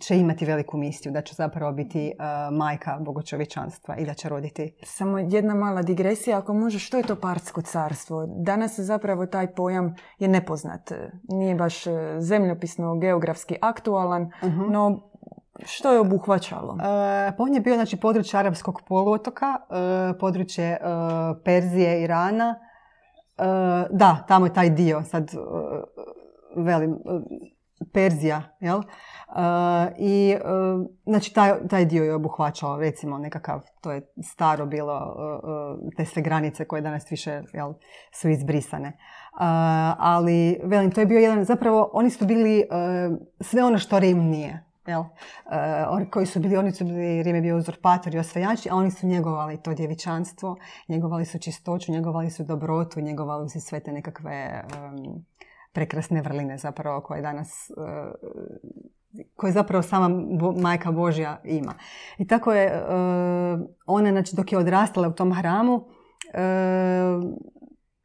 će 0.00 0.18
imati 0.18 0.44
veliku 0.44 0.76
misiju, 0.76 1.12
da 1.12 1.22
će 1.22 1.34
zapravo 1.34 1.72
biti 1.72 2.12
uh, 2.18 2.56
majka 2.56 2.98
bogočovječanstva 3.00 3.96
i 3.96 4.06
da 4.06 4.14
će 4.14 4.28
roditi. 4.28 4.74
Samo 4.84 5.18
jedna 5.18 5.54
mala 5.54 5.82
digresija, 5.82 6.38
ako 6.38 6.54
može, 6.54 6.78
što 6.78 6.96
je 6.96 7.02
to 7.02 7.16
partsko 7.16 7.62
carstvo? 7.62 8.26
Danas 8.44 8.80
zapravo 8.80 9.26
taj 9.26 9.54
pojam 9.54 9.94
je 10.18 10.28
nepoznat. 10.28 10.92
Nije 11.28 11.54
baš 11.54 11.86
uh, 11.86 11.92
zemljopisno, 12.18 12.98
geografski 12.98 13.56
aktualan, 13.60 14.22
uh 14.22 14.70
no 14.70 15.08
što 15.64 15.92
je 15.92 16.00
obuhvaćalo? 16.00 16.72
Uh, 16.72 16.80
pa 17.36 17.42
on 17.42 17.54
je 17.54 17.60
bio 17.60 17.74
znači, 17.74 17.96
područje 17.96 18.40
Arabskog 18.40 18.80
poluotoka, 18.88 19.46
uh, 19.46 20.16
područje 20.20 20.78
Perzije, 21.44 22.02
Irana. 22.02 22.54
Da, 23.90 24.24
tamo 24.28 24.46
je 24.46 24.52
taj 24.52 24.70
dio, 24.70 25.02
sad 25.02 25.30
velim, 26.56 26.98
Perzija, 27.92 28.42
jel? 28.60 28.82
I 29.98 30.36
znači 31.06 31.34
taj, 31.34 31.68
taj 31.68 31.84
dio 31.84 32.04
je 32.04 32.14
obuhvaćao 32.14 32.80
recimo 32.80 33.18
nekakav, 33.18 33.60
to 33.80 33.92
je 33.92 34.12
staro 34.22 34.66
bilo, 34.66 35.16
te 35.96 36.04
sve 36.04 36.22
granice 36.22 36.64
koje 36.64 36.82
danas 36.82 37.10
više 37.10 37.42
jel, 37.52 37.72
su 38.12 38.28
izbrisane. 38.28 38.98
Ali, 39.98 40.60
velim, 40.64 40.90
to 40.90 41.00
je 41.00 41.06
bio 41.06 41.18
jedan, 41.18 41.44
zapravo 41.44 41.90
oni 41.92 42.10
su 42.10 42.26
bili 42.26 42.64
sve 43.40 43.64
ono 43.64 43.78
što 43.78 43.98
Rim 43.98 44.18
nije. 44.18 44.64
Jel? 44.86 45.02
oni 45.88 46.10
koji 46.10 46.26
su 46.26 46.40
bili, 46.40 46.56
oni 46.56 46.72
su 46.72 46.84
bili, 46.84 47.22
Rim 47.22 47.34
je 47.34 47.42
bio 47.42 47.56
uzurpatori 47.56 48.16
i 48.16 48.20
osvajači, 48.20 48.68
a 48.70 48.74
oni 48.74 48.90
su 48.90 49.06
njegovali 49.06 49.62
to 49.62 49.74
djevičanstvo, 49.74 50.56
njegovali 50.88 51.24
su 51.24 51.38
čistoću, 51.38 51.92
njegovali 51.92 52.30
su 52.30 52.44
dobrotu, 52.44 53.00
njegovali 53.00 53.48
su 53.48 53.60
sve 53.60 53.80
te 53.80 53.92
nekakve 53.92 54.64
prekrasne 55.72 56.22
vrline 56.22 56.58
zapravo 56.58 57.00
koje 57.00 57.22
danas 57.22 57.70
koje 59.36 59.52
zapravo 59.52 59.82
sama 59.82 60.08
majka 60.56 60.92
Božja 60.92 61.40
ima. 61.44 61.74
I 62.18 62.26
tako 62.26 62.52
je 62.52 62.66
e, 62.66 62.82
ona, 63.86 64.10
znači 64.10 64.36
dok 64.36 64.52
je 64.52 64.58
odrastala 64.58 65.08
u 65.08 65.12
tom 65.12 65.32
hramu, 65.32 65.84
e, 66.34 66.40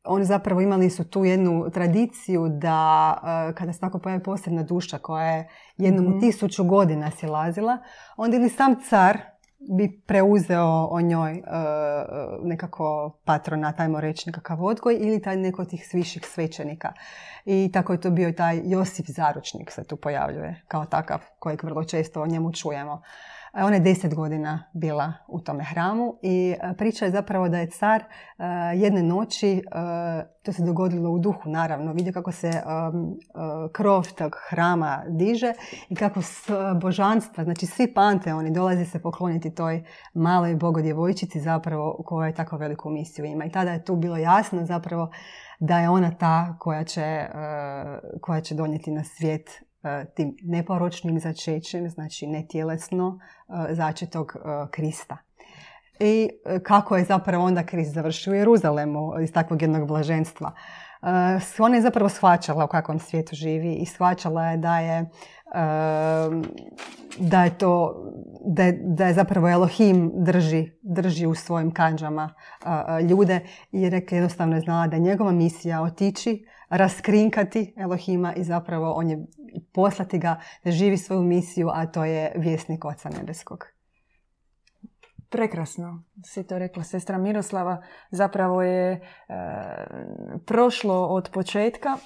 oni 0.05 0.25
zapravo 0.25 0.61
imali 0.61 0.89
su 0.89 1.09
tu 1.09 1.25
jednu 1.25 1.69
tradiciju 1.73 2.47
da 2.49 3.53
kada 3.57 3.73
se 3.73 3.79
tako 3.79 3.99
pojavi 3.99 4.23
posebna 4.23 4.63
duša 4.63 4.97
koja 4.97 5.25
je 5.25 5.49
jednom 5.77 6.05
u 6.05 6.09
mhm. 6.09 6.19
tisuću 6.19 6.63
godina 6.63 7.11
silazila, 7.11 7.77
onda 8.17 8.37
ili 8.37 8.49
sam 8.49 8.75
car 8.89 9.17
bi 9.59 10.01
preuzeo 10.05 10.87
o 10.91 11.01
njoj 11.01 11.41
nekako 12.43 13.17
patrona, 13.25 13.71
tajmo 13.71 14.01
reći 14.01 14.29
nekakav 14.29 14.63
odgoj 14.63 14.97
ili 14.99 15.21
taj 15.21 15.37
neko 15.37 15.61
od 15.61 15.69
tih 15.69 15.87
sviših 15.87 16.25
svećenika. 16.25 16.93
I 17.45 17.69
tako 17.73 17.93
je 17.93 18.01
to 18.01 18.09
bio 18.09 18.31
taj 18.31 18.61
Josip 18.63 19.05
Zaručnik 19.09 19.71
se 19.71 19.83
tu 19.83 19.95
pojavljuje 19.95 20.61
kao 20.67 20.85
takav 20.85 21.19
kojeg 21.39 21.63
vrlo 21.63 21.83
često 21.83 22.21
o 22.21 22.27
njemu 22.27 22.53
čujemo. 22.53 23.01
E, 23.57 23.63
ona 23.63 23.75
je 23.75 23.79
deset 23.79 24.15
godina 24.15 24.63
bila 24.73 25.13
u 25.27 25.39
tome 25.39 25.63
hramu 25.63 26.15
i 26.21 26.55
e, 26.61 26.73
priča 26.77 27.05
je 27.05 27.11
zapravo 27.11 27.49
da 27.49 27.57
je 27.57 27.69
car 27.69 28.03
e, 28.03 28.43
jedne 28.75 29.03
noći, 29.03 29.63
to 30.43 30.53
se 30.53 30.63
dogodilo 30.63 31.09
u 31.11 31.19
duhu 31.19 31.49
naravno, 31.49 31.93
vidio 31.93 32.13
kako 32.13 32.31
se 32.31 32.51
krov 33.73 34.07
tog 34.17 34.35
hrama 34.49 35.03
diže 35.09 35.53
i 35.89 35.95
kako 35.95 36.21
s 36.21 36.49
božanstva, 36.81 37.43
znači 37.43 37.65
svi 37.65 37.93
panteoni 37.93 38.51
dolaze 38.51 38.85
se 38.85 39.01
pokloniti 39.01 39.55
toj 39.55 39.83
maloj 40.13 40.55
bogodjevojčici 40.55 41.39
zapravo 41.39 42.03
koja 42.05 42.27
je 42.27 42.33
tako 42.33 42.57
veliku 42.57 42.89
misiju 42.89 43.25
ima. 43.25 43.45
I 43.45 43.51
tada 43.51 43.71
je 43.71 43.85
tu 43.85 43.95
bilo 43.95 44.17
jasno 44.17 44.65
zapravo 44.65 45.11
da 45.59 45.79
je 45.79 45.89
ona 45.89 46.11
ta 46.11 46.55
koja 46.59 46.83
će, 46.83 47.01
e, 47.01 47.29
koja 48.21 48.41
će 48.41 48.55
donijeti 48.55 48.91
na 48.91 49.03
svijet 49.03 49.49
e, 49.49 49.66
tim 50.15 50.35
neporočnim 50.43 51.19
začećem, 51.19 51.89
znači 51.89 52.27
netjelesno 52.27 53.19
e, 53.69 53.75
začetog 53.75 54.35
Krista. 54.71 55.17
I 55.99 56.29
kako 56.63 56.95
je 56.97 57.03
zapravo 57.03 57.45
onda 57.45 57.65
Krist 57.65 57.93
završio 57.93 58.33
u 58.33 58.35
Jeruzalemu 58.35 59.19
iz 59.21 59.31
takvog 59.33 59.61
jednog 59.61 59.87
blaženstva. 59.87 60.51
Ona 61.59 61.75
je 61.75 61.81
zapravo 61.81 62.09
shvaćala 62.09 62.65
u 62.65 62.67
kakvom 62.67 62.99
svijetu 62.99 63.35
živi 63.35 63.73
i 63.73 63.85
shvaćala 63.85 64.45
je 64.45 64.57
da 64.57 64.79
je 64.79 65.09
da 67.19 67.43
je 67.43 67.57
to, 67.57 68.03
da 68.45 68.63
je, 68.63 68.79
da 68.83 69.05
je 69.05 69.13
zapravo 69.13 69.49
Elohim 69.49 70.11
drži, 70.15 70.71
drži 70.81 71.25
u 71.25 71.35
svojim 71.35 71.71
kanđama 71.71 72.33
ljude 73.09 73.39
jer 73.71 73.93
je 73.93 74.05
jednostavno 74.11 74.59
znala 74.59 74.87
da 74.87 74.95
je 74.95 75.01
njegova 75.01 75.31
misija 75.31 75.81
otići, 75.81 76.45
raskrinkati 76.69 77.73
Elohima 77.77 78.33
i 78.33 78.43
zapravo 78.43 78.91
on 78.91 79.09
je 79.09 79.25
poslati 79.73 80.19
ga 80.19 80.41
da 80.63 80.71
živi 80.71 80.97
svoju 80.97 81.21
misiju, 81.21 81.69
a 81.73 81.85
to 81.85 82.05
je 82.05 82.31
vjesnik 82.35 82.85
Oca 82.85 83.09
Nebeskog. 83.09 83.65
Prekrasno 85.29 86.03
si 86.25 86.47
to 86.47 86.59
rekla 86.59 86.83
sestra 86.83 87.17
Miroslava. 87.17 87.83
Zapravo 88.11 88.61
je 88.61 88.91
e, 88.91 88.99
prošlo 90.45 91.05
od 91.05 91.29
početka, 91.33 91.97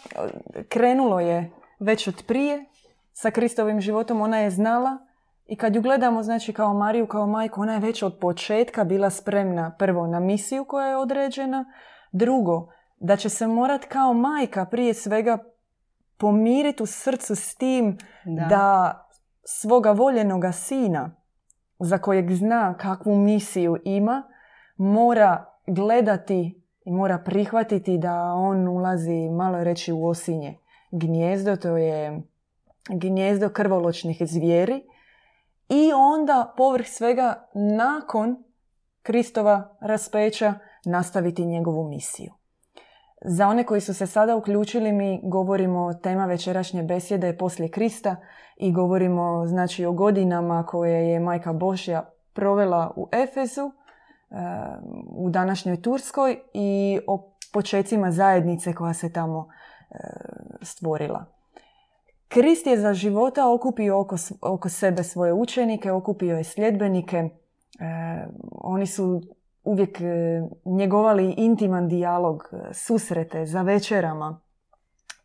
krenulo 0.70 1.20
je 1.20 1.52
već 1.80 2.08
od 2.08 2.24
prije 2.28 2.66
sa 3.14 3.32
Kristovim 3.32 3.82
životom, 3.82 4.22
ona 4.22 4.38
je 4.38 4.50
znala 4.50 4.98
i 5.46 5.56
kad 5.56 5.76
ju 5.76 5.82
gledamo, 5.82 6.24
znači 6.24 6.54
kao 6.54 6.74
Mariju, 6.74 7.08
kao 7.08 7.28
majku, 7.28 7.62
ona 7.62 7.74
je 7.74 7.80
već 7.80 8.04
od 8.04 8.18
početka 8.22 8.84
bila 8.84 9.10
spremna 9.10 9.76
prvo 9.80 10.08
na 10.08 10.20
misiju 10.20 10.66
koja 10.66 10.88
je 10.88 10.98
određena, 10.98 11.66
drugo 12.12 12.68
da 13.00 13.16
će 13.16 13.30
se 13.30 13.48
morat 13.48 13.86
kao 13.86 14.14
majka 14.14 14.66
prije 14.66 14.94
svega 14.94 15.38
pomiriti 16.22 16.84
u 16.84 16.86
srcu 16.86 17.36
s 17.36 17.56
tim 17.56 17.98
Da. 18.26 18.46
da 18.46 19.08
svoga 19.44 19.92
voljenoga 19.92 20.52
sina, 20.52 21.16
za 21.80 21.98
kojeg 21.98 22.32
zna 22.32 22.78
kakvu 22.78 23.16
misiju 23.16 23.78
ima, 23.84 24.24
mora 24.78 25.46
gledati 25.68 26.64
i 26.86 26.92
mora 26.92 27.18
prihvatiti 27.18 27.98
da 27.98 28.34
on 28.34 28.68
ulazi, 28.68 29.30
malo 29.30 29.64
reći, 29.64 29.92
u 29.92 30.06
osinje 30.06 30.58
gnjezdo, 30.92 31.56
to 31.56 31.78
je 31.78 32.22
gnjezdo 32.90 33.50
krvoločnih 33.50 34.18
zvijeri 34.22 34.84
i 35.70 35.92
onda 35.94 36.54
povrh 36.58 36.86
svega 36.88 37.50
nakon 37.54 38.44
Kristova 39.02 39.78
raspeća 39.82 40.54
nastaviti 40.86 41.46
njegovu 41.46 41.90
misiju. 41.90 42.34
Za 43.26 43.48
one 43.48 43.64
koji 43.64 43.82
su 43.82 43.94
se 43.94 44.08
sada 44.08 44.36
uključili, 44.36 44.92
mi 44.92 45.20
govorimo 45.24 45.94
tema 45.94 46.26
večerašnje 46.26 46.84
besjede 46.84 47.28
je 47.28 47.38
poslije 47.38 47.70
Krista 47.70 48.16
i 48.58 48.72
govorimo 48.72 49.48
znači 49.48 49.86
o 49.86 49.92
godinama 49.92 50.66
koje 50.66 51.10
je 51.10 51.20
Majka 51.20 51.54
Božja 51.54 52.10
provela 52.34 52.94
u 52.96 53.08
Efezu, 53.12 53.62
e, 53.62 53.72
u 55.16 55.30
današnjoj 55.30 55.82
Turskoj 55.82 56.40
i 56.54 57.00
o 57.08 57.36
počecima 57.54 58.12
zajednice 58.12 58.74
koja 58.74 58.94
se 58.94 59.14
tamo 59.14 59.48
e, 59.92 59.96
stvorila. 60.62 61.26
Krist 62.28 62.68
je 62.68 62.78
za 62.78 62.94
života 62.94 63.54
okupio 63.54 64.00
oko, 64.00 64.16
oko 64.42 64.70
sebe 64.70 65.04
svoje 65.04 65.34
učenike, 65.34 65.92
okupio 65.92 66.38
je 66.38 66.44
sljedbenike. 66.44 67.18
E, 67.18 67.30
oni 68.52 68.86
su 68.86 69.22
uvijek 69.64 70.02
e, 70.02 70.42
njegovali 70.66 71.34
intiman 71.38 71.88
dijalog, 71.88 72.50
e, 72.52 72.74
susrete 72.74 73.46
za 73.46 73.62
večerama. 73.62 74.40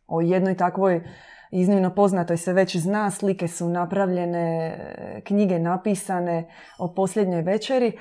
O 0.07 0.21
jednoj 0.21 0.57
takvoj 0.57 1.03
iznimno 1.51 1.95
poznatoj 1.95 2.37
se 2.37 2.53
već 2.53 2.77
zna, 2.77 3.11
slike 3.11 3.47
su 3.47 3.69
napravljene, 3.69 4.67
e, 4.67 5.21
knjige 5.21 5.59
napisane 5.59 6.49
o 6.79 6.93
posljednjoj 6.93 7.41
večeri, 7.41 7.97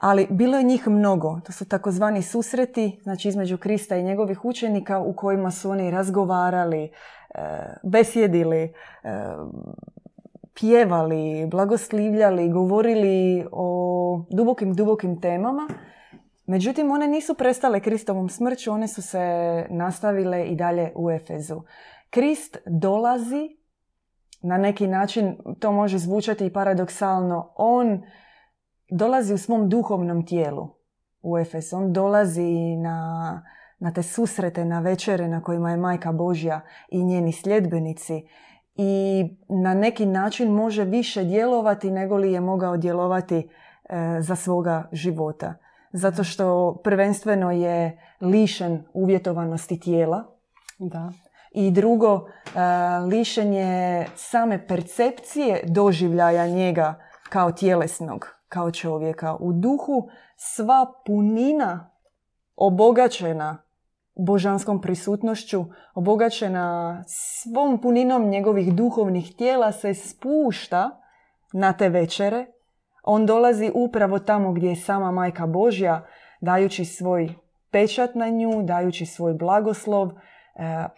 ali 0.00 0.26
bilo 0.30 0.56
je 0.56 0.64
njih 0.64 0.88
mnogo. 0.88 1.40
To 1.46 1.52
su 1.52 1.68
takozvani 1.68 2.22
susreti, 2.22 3.00
znači 3.02 3.28
između 3.28 3.58
Krista 3.58 3.96
i 3.96 4.02
njegovih 4.02 4.44
učenika 4.44 4.98
u 4.98 5.12
kojima 5.12 5.50
su 5.50 5.70
oni 5.70 5.90
razgovarali, 5.90 6.90
besjedili, 7.82 8.72
pjevali, 10.60 11.46
blagoslivljali, 11.50 12.48
govorili 12.48 13.46
o 13.52 14.24
dubokim, 14.30 14.74
dubokim 14.74 15.20
temama. 15.20 15.68
Međutim, 16.46 16.90
one 16.90 17.08
nisu 17.08 17.34
prestale 17.34 17.80
Kristovom 17.80 18.28
smrću, 18.28 18.72
one 18.72 18.88
su 18.88 19.02
se 19.02 19.18
nastavile 19.70 20.44
i 20.44 20.56
dalje 20.56 20.92
u 20.94 21.10
Efezu. 21.10 21.62
Krist 22.10 22.56
dolazi, 22.66 23.56
na 24.42 24.58
neki 24.58 24.86
način, 24.86 25.36
to 25.60 25.72
može 25.72 25.98
zvučati 25.98 26.46
i 26.46 26.52
paradoksalno, 26.52 27.52
on 27.56 28.02
dolazi 28.90 29.34
u 29.34 29.38
svom 29.38 29.68
duhovnom 29.68 30.26
tijelu 30.26 30.68
u 31.22 31.38
Efes. 31.38 31.72
On 31.72 31.92
dolazi 31.92 32.76
na, 32.76 33.42
na 33.78 33.92
te 33.92 34.02
susrete, 34.02 34.64
na 34.64 34.80
večere 34.80 35.28
na 35.28 35.42
kojima 35.42 35.70
je 35.70 35.76
Majka 35.76 36.12
Božja 36.12 36.60
i 36.88 37.04
njeni 37.04 37.32
sljedbenici 37.32 38.22
i 38.80 39.24
na 39.48 39.74
neki 39.74 40.06
način 40.06 40.50
može 40.50 40.84
više 40.84 41.24
djelovati 41.24 41.90
nego 41.90 42.16
li 42.16 42.32
je 42.32 42.40
mogao 42.40 42.76
djelovati 42.76 43.36
e, 43.38 44.16
za 44.20 44.36
svoga 44.36 44.88
života. 44.92 45.54
Zato 45.92 46.24
što 46.24 46.76
prvenstveno 46.84 47.50
je 47.50 47.98
lišen 48.20 48.84
uvjetovanosti 48.92 49.80
tijela 49.80 50.24
Da. 50.78 51.12
i 51.52 51.70
drugo, 51.70 52.14
e, 52.16 52.60
lišen 52.98 53.52
je 53.52 54.06
same 54.14 54.66
percepcije 54.66 55.60
doživljaja 55.66 56.46
njega 56.46 56.94
kao 57.28 57.52
tjelesnog, 57.52 58.26
kao 58.48 58.70
čovjeka. 58.70 59.36
U 59.40 59.52
duhu 59.52 60.08
sva 60.36 60.92
punina 61.06 61.90
obogaćena 62.56 63.67
božanskom 64.18 64.80
prisutnošću, 64.80 65.64
obogaćena 65.94 67.04
svom 67.06 67.80
puninom 67.80 68.28
njegovih 68.28 68.74
duhovnih 68.74 69.36
tijela 69.36 69.72
se 69.72 69.94
spušta 69.94 71.00
na 71.52 71.72
te 71.72 71.88
večere. 71.88 72.46
On 73.02 73.26
dolazi 73.26 73.70
upravo 73.74 74.18
tamo 74.18 74.52
gdje 74.52 74.68
je 74.68 74.76
sama 74.76 75.10
Majka 75.10 75.46
Božja, 75.46 76.06
dajući 76.40 76.84
svoj 76.84 77.34
pečat 77.70 78.14
na 78.14 78.28
nju, 78.28 78.62
dajući 78.62 79.06
svoj 79.06 79.34
blagoslov, 79.34 80.08
e, 80.08 80.12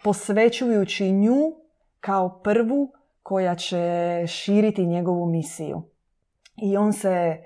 posvećujući 0.03 1.11
nju 1.11 1.37
kao 1.99 2.39
prvu 2.43 2.91
koja 3.23 3.55
će 3.55 4.23
širiti 4.27 4.85
njegovu 4.85 5.25
misiju. 5.25 5.81
I 6.57 6.77
on 6.77 6.93
se 6.93 7.09
e, 7.09 7.37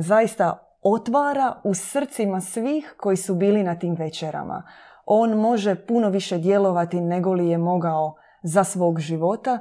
zaista 0.00 0.66
otvara 0.82 1.60
u 1.64 1.74
srcima 1.74 2.40
svih 2.40 2.94
koji 2.96 3.16
su 3.16 3.34
bili 3.34 3.62
na 3.62 3.78
tim 3.78 3.94
večerama. 3.94 4.62
On 5.06 5.30
može 5.30 5.74
puno 5.74 6.08
više 6.08 6.38
djelovati 6.38 7.00
nego 7.00 7.32
li 7.32 7.48
je 7.48 7.58
mogao 7.58 8.14
za 8.42 8.64
svog 8.64 9.00
života 9.00 9.58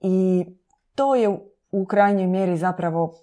i 0.00 0.46
to 0.94 1.14
je 1.14 1.28
u- 1.72 1.86
krajnjoj 1.86 2.26
mjeri 2.26 2.56
zapravo 2.56 3.14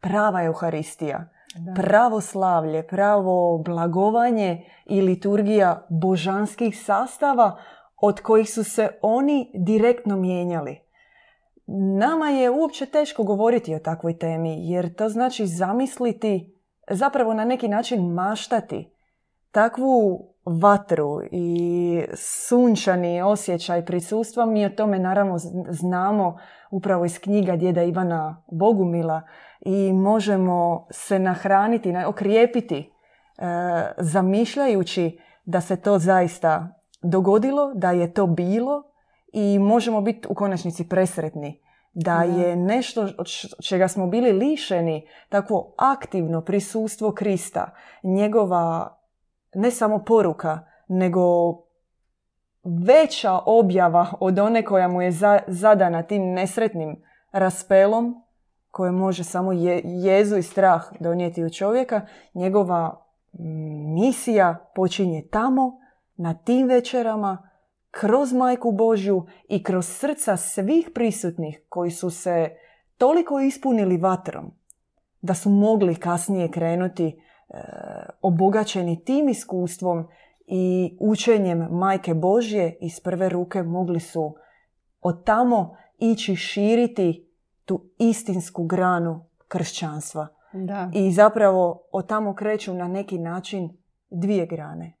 prava 0.00 0.42
Euharistija. 0.44 1.28
Da. 1.56 1.82
Pravo 1.82 2.20
slavlje, 2.20 2.86
pravo 2.86 3.58
blagovanje 3.58 4.64
i 4.86 5.00
liturgija 5.00 5.86
božanskih 5.90 6.84
sastava 6.84 7.58
od 7.96 8.20
kojih 8.20 8.50
su 8.50 8.64
se 8.64 8.88
oni 9.02 9.50
direktno 9.54 10.16
mijenjali. 10.16 10.80
Nama 11.98 12.28
je 12.28 12.50
uopće 12.50 12.86
teško 12.86 13.24
govoriti 13.24 13.74
o 13.74 13.78
takvoj 13.78 14.18
temi, 14.18 14.70
jer 14.70 14.94
to 14.94 15.08
znači 15.08 15.46
zamisliti, 15.46 16.54
zapravo 16.90 17.34
na 17.34 17.44
neki 17.44 17.68
način 17.68 18.12
maštati 18.12 18.90
takvu 19.52 20.26
vatru 20.44 21.20
i 21.30 22.02
sunčani 22.14 23.22
osjećaj 23.22 23.84
prisustva. 23.84 24.46
Mi 24.46 24.66
o 24.66 24.70
tome 24.70 24.98
naravno 24.98 25.38
znamo 25.70 26.38
upravo 26.70 27.04
iz 27.04 27.18
knjiga 27.18 27.56
djeda 27.56 27.82
Ivana 27.82 28.44
Bogumila 28.52 29.22
i 29.60 29.92
možemo 29.92 30.86
se 30.90 31.18
nahraniti, 31.18 31.92
na- 31.92 32.08
okrijepiti 32.08 32.76
e, 32.78 32.92
zamišljajući 33.98 35.18
da 35.44 35.60
se 35.60 35.76
to 35.76 35.98
zaista 35.98 36.68
dogodilo, 37.02 37.74
da 37.74 37.90
je 37.90 38.12
to 38.12 38.26
bilo 38.26 38.82
i 39.32 39.58
možemo 39.58 40.00
biti 40.00 40.28
u 40.30 40.34
konačnici 40.34 40.88
presretni 40.88 41.60
da 41.92 42.22
je 42.22 42.56
nešto 42.56 43.02
od 43.18 43.26
čega 43.68 43.88
smo 43.88 44.06
bili 44.06 44.32
lišeni, 44.32 45.08
takvo 45.28 45.74
aktivno 45.78 46.40
prisustvo 46.40 47.12
Krista, 47.12 47.70
njegova 48.02 48.99
ne 49.54 49.70
samo 49.70 50.04
poruka, 50.04 50.58
nego 50.88 51.22
veća 52.64 53.38
objava 53.46 54.06
od 54.20 54.38
one 54.38 54.64
koja 54.64 54.88
mu 54.88 55.02
je 55.02 55.12
za- 55.12 55.40
zadana 55.46 56.02
tim 56.02 56.32
nesretnim 56.32 57.02
raspelom, 57.32 58.22
koje 58.70 58.92
može 58.92 59.24
samo 59.24 59.52
je, 59.52 59.82
jezu 59.84 60.36
i 60.36 60.42
strah 60.42 60.82
donijeti 61.00 61.44
u 61.44 61.50
čovjeka, 61.50 62.00
njegova 62.34 63.06
mm, 63.32 63.94
misija 63.94 64.70
počinje 64.74 65.28
tamo, 65.30 65.80
na 66.16 66.34
tim 66.34 66.68
večerama, 66.68 67.50
kroz 67.90 68.32
Majku 68.32 68.72
Božju 68.72 69.26
i 69.48 69.62
kroz 69.62 69.86
srca 69.86 70.36
svih 70.36 70.90
prisutnih 70.94 71.62
koji 71.68 71.90
su 71.90 72.10
se 72.10 72.50
toliko 72.98 73.40
ispunili 73.40 73.96
vatrom 73.96 74.50
da 75.22 75.34
su 75.34 75.50
mogli 75.50 75.94
kasnije 75.94 76.50
krenuti 76.50 77.22
obogaćeni 78.22 79.04
tim 79.04 79.28
iskustvom 79.28 80.08
i 80.46 80.96
učenjem 81.00 81.68
Majke 81.70 82.14
Božje 82.14 82.76
iz 82.80 83.00
prve 83.00 83.28
ruke 83.28 83.62
mogli 83.62 84.00
su 84.00 84.34
od 85.00 85.24
tamo 85.24 85.76
ići 85.98 86.36
širiti 86.36 87.30
tu 87.64 87.90
istinsku 87.98 88.64
granu 88.64 89.26
kršćanstva. 89.48 90.26
Da. 90.52 90.90
I 90.94 91.12
zapravo 91.12 91.82
od 91.92 92.08
tamo 92.08 92.34
kreću 92.34 92.74
na 92.74 92.88
neki 92.88 93.18
način 93.18 93.70
dvije 94.10 94.46
grane. 94.46 94.96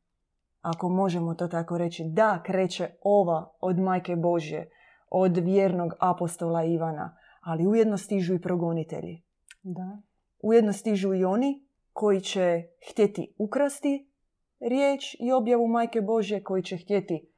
Ako 0.60 0.88
možemo 0.88 1.34
to 1.34 1.48
tako 1.48 1.78
reći. 1.78 2.04
Da, 2.06 2.42
kreće 2.42 2.90
ova 3.02 3.52
od 3.60 3.78
Majke 3.78 4.16
Božje, 4.16 4.70
od 5.10 5.36
vjernog 5.36 5.92
apostola 6.00 6.64
Ivana, 6.64 7.16
ali 7.40 7.66
ujedno 7.66 7.96
stižu 7.96 8.34
i 8.34 8.40
progonitelji. 8.40 9.22
Da. 9.62 9.98
Ujedno 10.42 10.72
stižu 10.72 11.14
i 11.14 11.24
oni 11.24 11.66
koji 12.00 12.20
će 12.20 12.62
htjeti 12.90 13.34
ukrasti 13.38 14.10
riječ 14.60 15.16
i 15.18 15.32
objavu 15.32 15.68
Majke 15.68 16.00
Božje, 16.00 16.42
koji 16.42 16.62
će 16.62 16.76
htjeti, 16.76 17.30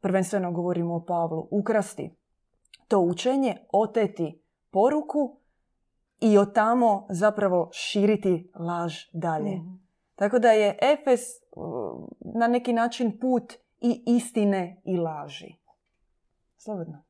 prvenstveno 0.00 0.52
govorimo 0.52 0.94
o 0.94 1.04
Pavlu, 1.04 1.48
ukrasti 1.50 2.16
to 2.88 3.00
učenje, 3.00 3.56
oteti 3.72 4.42
poruku 4.70 5.40
i 6.20 6.38
od 6.38 6.54
tamo 6.54 7.06
zapravo 7.10 7.70
širiti 7.72 8.50
laž 8.58 8.94
dalje. 9.12 9.56
Mhm. 9.56 9.74
Tako 10.14 10.38
da 10.38 10.50
je 10.50 10.78
Efes 10.82 11.20
na 12.34 12.48
neki 12.48 12.72
način 12.72 13.18
put 13.20 13.52
i 13.80 14.02
istine 14.06 14.82
i 14.84 14.96
laži. 14.96 15.54
Slobodno. 16.56 17.02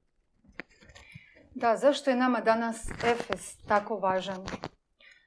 Da, 1.55 1.77
zašto 1.77 2.11
je 2.11 2.17
nama 2.17 2.41
danas 2.41 2.89
Efes 3.05 3.57
tako 3.57 3.97
važan? 3.97 4.47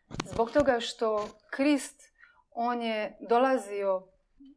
Zbog 0.10 0.52
toga 0.52 0.80
što 0.80 1.28
Krist, 1.50 2.02
on 2.52 2.82
je 2.82 3.18
dolazio 3.30 4.08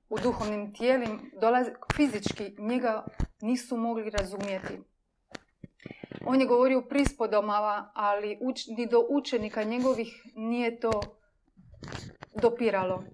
u 0.08 0.18
duhovnim 0.18 0.74
tijelim, 0.74 1.32
dolazi, 1.40 1.70
fizički 1.96 2.54
njega 2.58 3.04
nisu 3.40 3.76
mogli 3.76 4.10
razumjeti. 4.10 4.80
On 6.26 6.40
je 6.40 6.46
govorio 6.46 6.82
prispodomava, 6.82 7.90
ali 7.94 8.38
uč, 8.40 8.66
ni 8.76 8.86
do 8.86 9.06
učenika 9.08 9.62
njegovih 9.62 10.22
nije 10.34 10.80
to 10.80 11.00
dopiralo. 12.42 13.04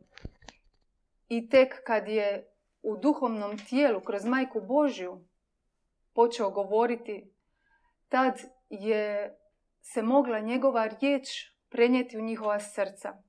I 1.28 1.48
tek 1.48 1.84
kad 1.86 2.08
je 2.08 2.48
u 2.82 2.96
duhovnom 2.96 3.58
tijelu 3.58 4.00
kroz 4.00 4.24
majku 4.24 4.60
Božju 4.60 5.24
počeo 6.14 6.50
govoriti, 6.50 7.30
tad 8.08 8.40
je 8.70 9.34
se 9.82 10.02
mogla 10.02 10.40
njegova 10.40 10.86
riječ 10.86 11.28
prenijeti 11.68 12.18
u 12.18 12.20
njihova 12.20 12.60
srca. 12.60 13.22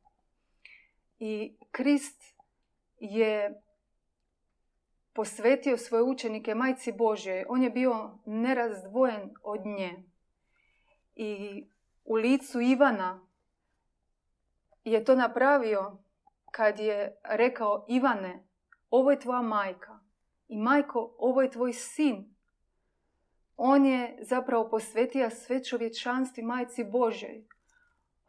I 1.20 1.58
Krist 1.72 2.24
je 3.00 3.62
posvetio 5.14 5.78
svoje 5.78 6.04
učenike 6.04 6.56
majci 6.56 6.92
Božje. 6.92 7.46
On 7.50 7.64
je 7.64 7.70
bio 7.70 8.20
nerazdvojen 8.26 9.34
od 9.44 9.66
nje. 9.66 10.04
I 11.16 11.64
u 12.06 12.16
licu 12.16 12.62
Ivana 12.62 13.28
je 14.84 15.04
to 15.04 15.16
napravio 15.16 15.98
kad 16.52 16.80
je 16.80 17.20
rekao 17.24 17.86
Ivane, 17.90 18.48
ovo 18.90 19.12
je 19.12 19.20
tvoja 19.20 19.42
majka. 19.42 20.00
I 20.48 20.58
majko, 20.58 21.16
ovo 21.18 21.42
je 21.42 21.52
tvoj 21.52 21.74
sin. 21.74 22.36
On 23.58 23.86
je 23.86 24.18
zapravo 24.22 24.70
posvetio 24.70 25.30
sve 25.30 25.64
čovječanstvi 25.64 26.44
majci 26.44 26.84
Božoj. 26.84 27.46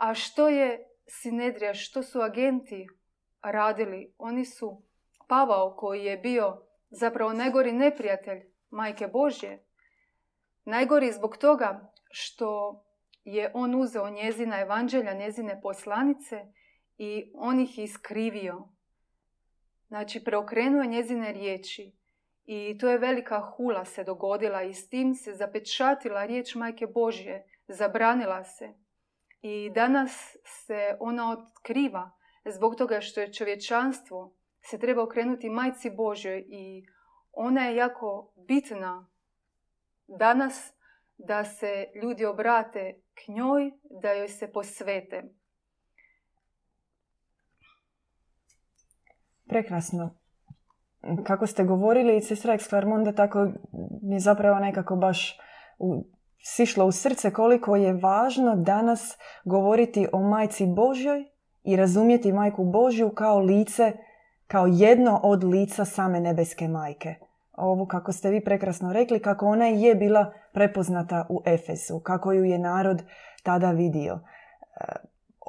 A 0.00 0.14
što 0.14 0.48
je 0.48 0.88
Sinedrija, 1.06 1.74
što 1.74 2.02
su 2.02 2.20
agenti 2.20 2.86
radili? 3.42 4.14
Oni 4.18 4.44
su 4.44 4.82
Pavao 5.28 5.76
koji 5.76 6.04
je 6.04 6.16
bio 6.16 6.62
zapravo 6.90 7.32
najgori 7.32 7.72
neprijatelj 7.72 8.40
majke 8.70 9.06
Božje. 9.06 9.64
Najgori 10.64 11.12
zbog 11.12 11.36
toga 11.36 11.92
što 12.10 12.80
je 13.24 13.50
on 13.54 13.74
uzeo 13.74 14.10
njezina 14.10 14.60
evanđelja, 14.60 15.12
njezine 15.12 15.60
poslanice 15.60 16.44
i 16.98 17.32
on 17.34 17.60
ih 17.60 17.78
iskrivio. 17.78 18.68
Znači, 19.88 20.24
preokrenuo 20.24 20.84
njezine 20.84 21.32
riječi. 21.32 21.92
I 22.44 22.78
to 22.78 22.88
je 22.88 22.98
velika 22.98 23.40
hula 23.40 23.84
se 23.84 24.04
dogodila 24.04 24.62
i 24.62 24.74
s 24.74 24.88
tim 24.88 25.14
se 25.14 25.32
zapečatila 25.32 26.24
riječ 26.24 26.54
Majke 26.54 26.86
Božje, 26.86 27.44
zabranila 27.68 28.44
se. 28.44 28.74
I 29.40 29.70
danas 29.70 30.36
se 30.44 30.96
ona 31.00 31.30
otkriva 31.32 32.10
zbog 32.44 32.76
toga 32.76 33.00
što 33.00 33.20
je 33.20 33.32
čovječanstvo 33.32 34.34
se 34.62 34.78
treba 34.78 35.02
okrenuti 35.02 35.50
Majci 35.50 35.90
Božjoj 35.90 36.44
i 36.48 36.86
ona 37.32 37.66
je 37.66 37.76
jako 37.76 38.32
bitna 38.48 39.10
danas 40.18 40.72
da 41.18 41.44
se 41.44 41.86
ljudi 42.02 42.24
obrate 42.24 43.00
k 43.14 43.28
njoj, 43.28 43.72
da 44.02 44.12
joj 44.12 44.28
se 44.28 44.52
posvete. 44.52 45.22
Prekrasno. 49.48 50.16
Kako 51.26 51.46
ste 51.46 51.64
govorili, 51.64 52.20
sestra 52.20 52.58
Exclarmonda 52.58 53.16
tako 53.16 53.48
mi 54.02 54.14
je 54.14 54.20
zapravo 54.20 54.58
nekako 54.58 54.96
baš 54.96 55.38
sišlo 56.42 56.86
u 56.86 56.92
srce 56.92 57.30
koliko 57.30 57.76
je 57.76 57.92
važno 57.92 58.56
danas 58.56 59.18
govoriti 59.44 60.08
o 60.12 60.20
majci 60.20 60.66
Božjoj 60.66 61.24
i 61.64 61.76
razumjeti 61.76 62.32
majku 62.32 62.64
Božju 62.64 63.10
kao 63.10 63.38
lice, 63.38 63.92
kao 64.46 64.66
jedno 64.66 65.20
od 65.22 65.44
lica 65.44 65.84
same 65.84 66.20
nebeske 66.20 66.68
majke. 66.68 67.14
Ovo 67.52 67.86
kako 67.86 68.12
ste 68.12 68.30
vi 68.30 68.44
prekrasno 68.44 68.92
rekli, 68.92 69.22
kako 69.22 69.46
ona 69.46 69.66
je 69.66 69.94
bila 69.94 70.32
prepoznata 70.52 71.26
u 71.28 71.42
Efesu, 71.46 72.00
kako 72.00 72.32
ju 72.32 72.44
je 72.44 72.58
narod 72.58 73.02
tada 73.42 73.70
vidio 73.70 74.20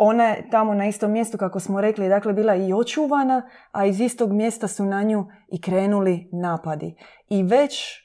ona 0.03 0.23
je 0.23 0.49
tamo 0.49 0.73
na 0.73 0.87
istom 0.87 1.11
mjestu, 1.11 1.37
kako 1.37 1.59
smo 1.59 1.81
rekli, 1.81 2.09
dakle 2.09 2.33
bila 2.33 2.55
i 2.55 2.73
očuvana, 2.73 3.49
a 3.71 3.85
iz 3.85 4.01
istog 4.01 4.31
mjesta 4.31 4.67
su 4.67 4.85
na 4.85 5.03
nju 5.03 5.25
i 5.51 5.61
krenuli 5.61 6.29
napadi. 6.31 6.95
I 7.29 7.43
već 7.43 8.00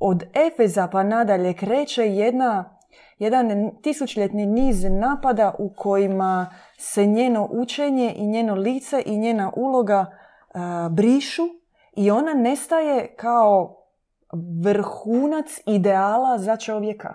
od 0.00 0.24
Efeza 0.34 0.88
pa 0.92 1.02
nadalje 1.02 1.54
kreće 1.54 2.02
jedna, 2.02 2.78
jedan 3.18 3.70
tisućljetni 3.82 4.46
niz 4.46 4.84
napada 4.84 5.54
u 5.58 5.72
kojima 5.76 6.54
se 6.78 7.06
njeno 7.06 7.48
učenje 7.52 8.14
i 8.16 8.26
njeno 8.26 8.54
lice 8.54 9.02
i 9.06 9.18
njena 9.18 9.52
uloga 9.56 10.06
brišu 10.90 11.42
i 11.96 12.10
ona 12.10 12.34
nestaje 12.34 13.14
kao 13.16 13.76
vrhunac 14.64 15.60
ideala 15.66 16.38
za 16.38 16.56
čovjeka. 16.56 17.14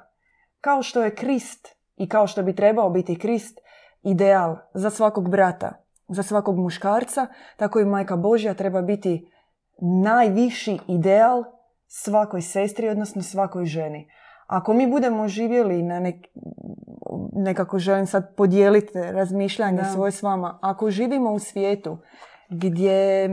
Kao 0.62 0.82
što 0.84 1.04
je 1.04 1.16
Krist 1.16 1.68
i 1.96 2.10
kao 2.10 2.28
što 2.28 2.44
bi 2.44 2.56
trebao 2.56 2.90
biti 2.90 3.20
Krist 3.20 3.60
ideal 4.04 4.58
za 4.74 4.90
svakog 4.90 5.30
brata, 5.30 5.72
za 6.08 6.24
svakog 6.24 6.58
muškarca, 6.58 7.28
tako 7.58 7.80
i 7.80 7.86
majka 7.86 8.16
Božja 8.16 8.54
treba 8.54 8.82
biti 8.82 9.30
najviši 10.04 10.80
ideal 10.88 11.44
svakoj 11.96 12.42
sestri, 12.42 12.90
odnosno 12.90 13.22
svakoj 13.22 13.66
ženi. 13.66 14.08
Ako 14.48 14.74
mi 14.74 14.88
budemo 14.88 15.28
živjeli 15.28 15.84
na 15.84 16.00
nek, 16.00 16.16
nekako 17.34 17.80
želim 17.80 18.06
sad 18.06 18.36
podijeliti 18.36 18.92
razmišljanje 18.94 19.84
svoje 19.94 20.12
s 20.12 20.24
vama, 20.24 20.60
ako 20.62 20.92
živimo 20.92 21.32
u 21.32 21.40
svijetu 21.40 21.98
gdje 22.50 23.30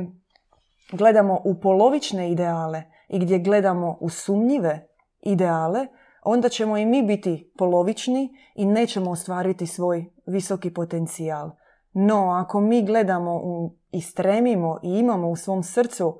gledamo 0.92 1.40
u 1.44 1.60
polovične 1.60 2.32
ideale 2.32 2.82
i 3.08 3.18
gdje 3.18 3.38
gledamo 3.38 3.96
u 4.00 4.08
sumnjive 4.08 4.88
ideale, 5.22 5.86
onda 6.24 6.48
ćemo 6.48 6.76
i 6.76 6.86
mi 6.86 7.02
biti 7.02 7.52
polovični 7.58 8.28
i 8.54 8.66
nećemo 8.66 9.10
ostvariti 9.10 9.66
svoj 9.66 10.04
visoki 10.26 10.74
potencijal. 10.74 11.50
No, 11.92 12.30
ako 12.30 12.60
mi 12.60 12.86
gledamo 12.86 13.34
u, 13.34 13.74
i 13.90 14.00
stremimo 14.00 14.78
i 14.82 14.98
imamo 14.98 15.28
u 15.28 15.36
svom 15.36 15.62
srcu 15.62 16.18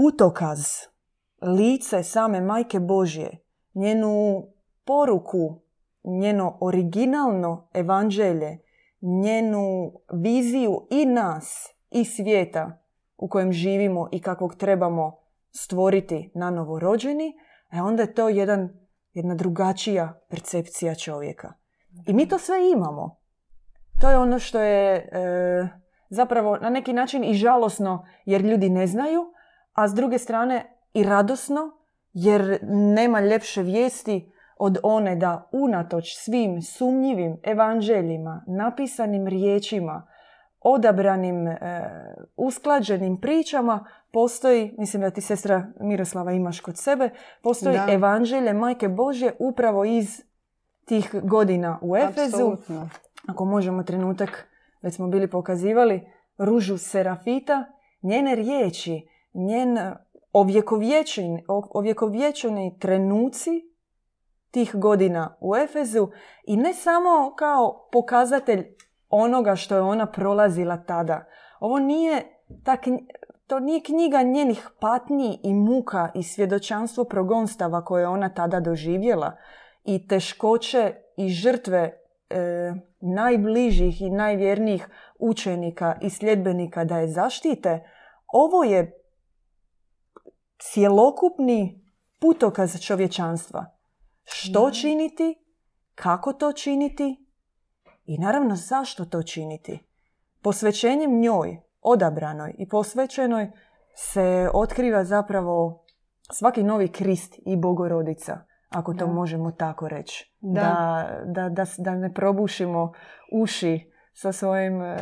putokaz, 0.00 0.60
lice 1.42 2.02
same 2.02 2.40
Majke 2.40 2.80
Božje, 2.80 3.38
njenu 3.74 4.46
poruku, 4.84 5.62
njeno 6.04 6.58
originalno 6.60 7.68
evanđelje, 7.74 8.58
njenu 9.00 9.92
viziju 10.12 10.86
i 10.90 11.06
nas 11.06 11.74
i 11.90 12.04
svijeta 12.04 12.82
u 13.16 13.28
kojem 13.28 13.52
živimo 13.52 14.08
i 14.12 14.20
kakvog 14.20 14.54
trebamo 14.54 15.16
stvoriti 15.50 16.30
na 16.34 16.50
novo 16.50 16.78
rođeni, 16.78 17.32
e 17.72 17.82
onda 17.82 18.02
je 18.02 18.14
to 18.14 18.28
jedan, 18.28 18.68
jedna 19.12 19.34
drugačija 19.34 20.20
percepcija 20.28 20.94
čovjeka. 20.94 21.52
I 22.06 22.12
mi 22.12 22.28
to 22.28 22.38
sve 22.38 22.56
imamo. 22.72 23.16
To 24.00 24.10
je 24.10 24.18
ono 24.18 24.38
što 24.38 24.60
je 24.60 24.94
e, 24.94 25.68
zapravo 26.08 26.56
na 26.56 26.70
neki 26.70 26.92
način 26.92 27.24
i 27.24 27.34
žalosno 27.34 28.06
jer 28.24 28.42
ljudi 28.42 28.70
ne 28.70 28.86
znaju, 28.86 29.32
a 29.80 29.88
s 29.88 29.94
druge 29.94 30.18
strane 30.18 30.76
i 30.94 31.02
radosno 31.02 31.70
jer 32.12 32.58
nema 32.68 33.20
ljepše 33.20 33.62
vijesti 33.62 34.32
od 34.56 34.78
one 34.82 35.16
da 35.16 35.48
unatoč 35.52 36.16
svim 36.16 36.62
sumnjivim 36.62 37.36
evanđeljima, 37.42 38.44
napisanim 38.46 39.26
riječima, 39.26 40.06
odabranim, 40.60 41.46
e, 41.46 41.56
usklađenim 42.36 43.20
pričama 43.20 43.84
postoji, 44.12 44.74
mislim 44.78 45.02
da 45.02 45.10
ti 45.10 45.20
sestra 45.20 45.66
Miroslava 45.80 46.32
imaš 46.32 46.60
kod 46.60 46.78
sebe, 46.78 47.10
postoji 47.42 47.76
da. 47.76 47.92
evanđelje 47.92 48.52
Majke 48.52 48.88
Božje 48.88 49.32
upravo 49.38 49.84
iz 49.84 50.22
tih 50.84 51.14
godina 51.22 51.78
u 51.82 51.96
Efezu. 51.96 52.56
Ako 53.28 53.44
možemo 53.44 53.82
trenutak, 53.82 54.48
već 54.82 54.94
smo 54.94 55.08
bili 55.08 55.30
pokazivali, 55.30 56.12
ružu 56.38 56.78
Serafita, 56.78 57.64
njene 58.02 58.34
riječi, 58.34 59.06
njen 59.34 59.78
ovjekovječeni 61.72 62.78
trenuci 62.78 63.70
tih 64.50 64.74
godina 64.74 65.36
u 65.40 65.56
Efezu 65.56 66.08
i 66.44 66.56
ne 66.56 66.74
samo 66.74 67.34
kao 67.36 67.88
pokazatelj 67.92 68.66
onoga 69.08 69.56
što 69.56 69.74
je 69.74 69.80
ona 69.80 70.06
prolazila 70.06 70.76
tada. 70.76 71.24
Ovo 71.60 71.78
nije 71.78 72.22
ta 72.64 72.76
to 73.46 73.60
nije 73.60 73.80
knjiga 73.80 74.22
njenih 74.22 74.68
patnji 74.80 75.40
i 75.42 75.54
muka 75.54 76.10
i 76.14 76.22
svjedočanstvo 76.22 77.04
progonstava 77.04 77.84
koje 77.84 78.02
je 78.02 78.08
ona 78.08 78.28
tada 78.28 78.60
doživjela 78.60 79.36
i 79.84 80.08
teškoće 80.08 80.94
i 81.16 81.28
žrtve 81.28 81.78
e, 81.78 82.72
najbližih 83.00 84.02
i 84.02 84.10
najvjernijih 84.10 84.88
učenika 85.18 85.98
i 86.02 86.10
sljedbenika 86.10 86.84
da 86.84 86.98
je 86.98 87.08
zaštite, 87.08 87.84
ovo 88.32 88.64
je 88.64 88.99
cjelokupni 90.60 91.84
putokaz 92.18 92.80
čovječanstva. 92.80 93.66
Što 94.24 94.70
činiti, 94.70 95.44
kako 95.94 96.32
to 96.32 96.52
činiti 96.52 97.26
i 98.04 98.18
naravno 98.18 98.56
zašto 98.56 99.04
to 99.04 99.22
činiti. 99.22 99.86
Posvećenjem 100.42 101.20
njoj, 101.20 101.60
odabranoj 101.80 102.54
i 102.58 102.68
posvećenoj, 102.68 103.50
se 103.94 104.50
otkriva 104.54 105.04
zapravo 105.04 105.84
svaki 106.32 106.62
novi 106.62 106.88
krist 106.88 107.34
i 107.46 107.56
bogorodica, 107.56 108.40
ako 108.68 108.94
to 108.94 109.06
možemo 109.06 109.50
tako 109.50 109.88
reći. 109.88 110.36
Da. 110.40 110.60
Da, 111.26 111.48
da, 111.48 111.64
da, 111.78 111.94
ne 111.94 112.14
probušimo 112.14 112.92
uši 113.32 113.92
sa 114.12 114.32
svojim 114.32 114.82
e, 114.82 114.96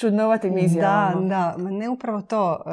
čudnovatim 0.00 0.58
izjavama. 0.58 1.20
Da, 1.20 1.54
da, 1.58 1.70
ne 1.70 1.88
upravo 1.88 2.22
to. 2.22 2.64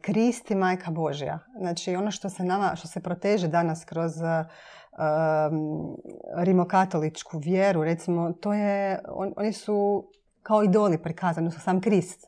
Krist 0.00 0.50
i 0.50 0.54
majka 0.54 0.90
Božja. 0.90 1.38
Znači 1.58 1.96
ono 1.96 2.10
što 2.10 2.28
se 2.28 2.44
nama, 2.44 2.76
što 2.76 2.88
se 2.88 3.00
proteže 3.00 3.48
danas 3.48 3.84
kroz 3.84 4.12
rimokatoličku 6.36 7.38
vjeru, 7.38 7.84
recimo, 7.84 8.32
to 8.32 8.52
je, 8.52 9.00
oni 9.36 9.52
su 9.52 10.08
kao 10.42 10.62
idoli 10.62 10.98
prikazani, 10.98 11.50
su 11.50 11.60
sam 11.60 11.80
Krist. 11.80 12.26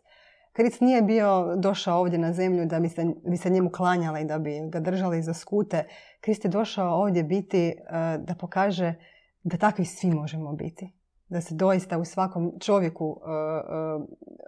Krist 0.52 0.80
nije 0.80 1.02
bio 1.02 1.56
došao 1.56 1.98
ovdje 1.98 2.18
na 2.18 2.32
zemlju 2.32 2.66
da 2.66 2.80
bi 2.80 2.88
se, 2.88 3.06
bi 3.26 3.36
se 3.36 3.50
njemu 3.50 3.70
klanjala 3.70 4.20
i 4.20 4.24
da 4.24 4.38
bi 4.38 4.60
ga 4.68 4.80
držali 4.80 5.22
za 5.22 5.34
skute. 5.34 5.84
Krist 6.20 6.44
je 6.44 6.50
došao 6.50 7.00
ovdje 7.02 7.24
biti 7.24 7.74
da 8.18 8.34
pokaže 8.40 8.94
da 9.42 9.56
takvi 9.56 9.84
svi 9.84 10.10
možemo 10.10 10.52
biti. 10.52 10.92
Da 11.28 11.40
se 11.40 11.54
doista 11.54 11.98
u 11.98 12.04
svakom 12.04 12.52
čovjeku 12.60 13.20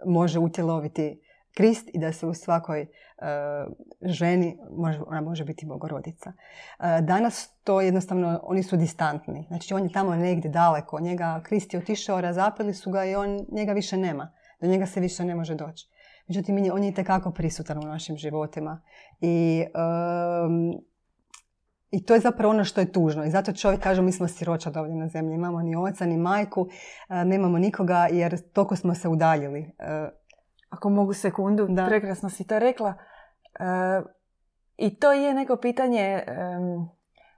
može 0.05 0.39
utjeloviti 0.39 1.21
Krist 1.55 1.89
i 1.93 1.99
da 1.99 2.13
se 2.13 2.25
u 2.25 2.33
svakoj 2.33 2.81
e, 2.81 2.87
ženi 4.01 4.57
može, 4.71 4.99
ona 5.07 5.21
može 5.21 5.45
biti 5.45 5.65
bogorodica. 5.65 6.33
E, 6.79 7.01
danas 7.01 7.49
to 7.63 7.81
jednostavno, 7.81 8.39
oni 8.43 8.63
su 8.63 8.77
distantni. 8.77 9.45
Znači 9.47 9.73
on 9.73 9.83
je 9.83 9.91
tamo 9.91 10.15
negdje 10.15 10.51
daleko. 10.51 10.99
Njega, 10.99 11.41
Krist 11.43 11.73
je 11.73 11.79
otišao, 11.79 12.21
razapeli 12.21 12.73
su 12.73 12.91
ga 12.91 13.05
i 13.05 13.15
on, 13.15 13.45
njega 13.51 13.73
više 13.73 13.97
nema. 13.97 14.31
Do 14.61 14.67
njega 14.67 14.85
se 14.85 14.99
više 14.99 15.25
ne 15.25 15.35
može 15.35 15.55
doći. 15.55 15.89
Međutim, 16.27 16.57
on 16.73 16.83
je 16.83 16.89
itekako 16.89 17.31
prisutan 17.31 17.77
u 17.77 17.87
našim 17.87 18.17
životima. 18.17 18.81
I, 19.21 19.65
I 21.91 22.05
to 22.05 22.13
je 22.13 22.19
zapravo 22.19 22.53
ono 22.53 22.63
što 22.63 22.81
je 22.81 22.91
tužno. 22.91 23.25
I 23.25 23.29
zato 23.29 23.53
čovjek 23.53 23.81
kaže 23.81 24.01
mi 24.01 24.11
smo 24.11 24.27
siročad 24.27 24.77
ovdje 24.77 24.95
na 24.95 25.07
zemlji. 25.07 25.35
Imamo 25.35 25.61
ni 25.61 25.75
oca, 25.75 26.05
ni 26.05 26.17
majku, 26.17 26.67
e, 27.09 27.25
nemamo 27.25 27.59
nikoga 27.59 28.07
jer 28.11 28.41
toliko 28.53 28.75
smo 28.75 28.95
se 28.95 29.07
udaljili 29.07 29.71
ako 30.73 30.89
mogu 30.89 31.13
sekundu, 31.13 31.67
da. 31.69 31.85
prekrasno 31.85 32.29
si 32.29 32.47
to 32.47 32.59
rekla. 32.59 32.93
E, 33.59 34.01
I 34.77 34.99
to 34.99 35.11
je 35.11 35.33
neko 35.33 35.57
pitanje 35.57 36.23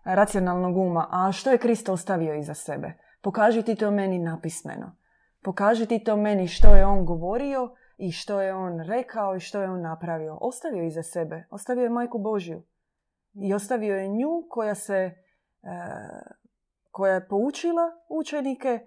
racionalnog 0.04 0.78
uma. 0.78 1.08
A 1.12 1.32
što 1.32 1.52
je 1.52 1.58
Kristo 1.58 1.94
ostavio 1.94 2.36
iza 2.36 2.54
sebe? 2.54 2.94
Pokaži 3.22 3.64
ti 3.64 3.76
to 3.76 3.92
meni 3.92 4.20
napismeno. 4.20 4.96
Pokaži 5.44 5.86
ti 5.86 6.04
to 6.04 6.16
meni 6.18 6.48
što 6.48 6.76
je 6.76 6.86
on 6.86 7.06
govorio 7.06 7.76
i 7.98 8.12
što 8.12 8.42
je 8.42 8.54
on 8.54 8.80
rekao 8.80 9.36
i 9.36 9.40
što 9.40 9.62
je 9.62 9.70
on 9.70 9.82
napravio. 9.82 10.38
Ostavio 10.42 10.84
iza 10.84 11.04
sebe. 11.04 11.48
Ostavio 11.52 11.84
je 11.84 11.90
majku 11.90 12.20
Božju. 12.20 12.64
I 13.34 13.54
ostavio 13.54 13.98
je 13.98 14.08
nju 14.08 14.48
koja 14.50 14.76
se 14.76 14.96
e, 14.96 15.12
koja 16.92 17.14
je 17.14 17.28
poučila 17.28 17.92
učenike, 18.10 18.70
e, 18.70 18.86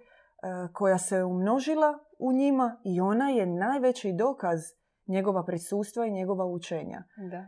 koja 0.72 0.98
se 0.98 1.24
umnožila 1.24 1.98
u 2.18 2.32
njima 2.32 2.80
i 2.84 3.00
ona 3.00 3.30
je 3.30 3.46
najveći 3.46 4.12
dokaz 4.12 4.60
njegova 5.06 5.44
prisustva 5.44 6.06
i 6.06 6.10
njegova 6.10 6.44
učenja. 6.44 7.02
Da. 7.30 7.46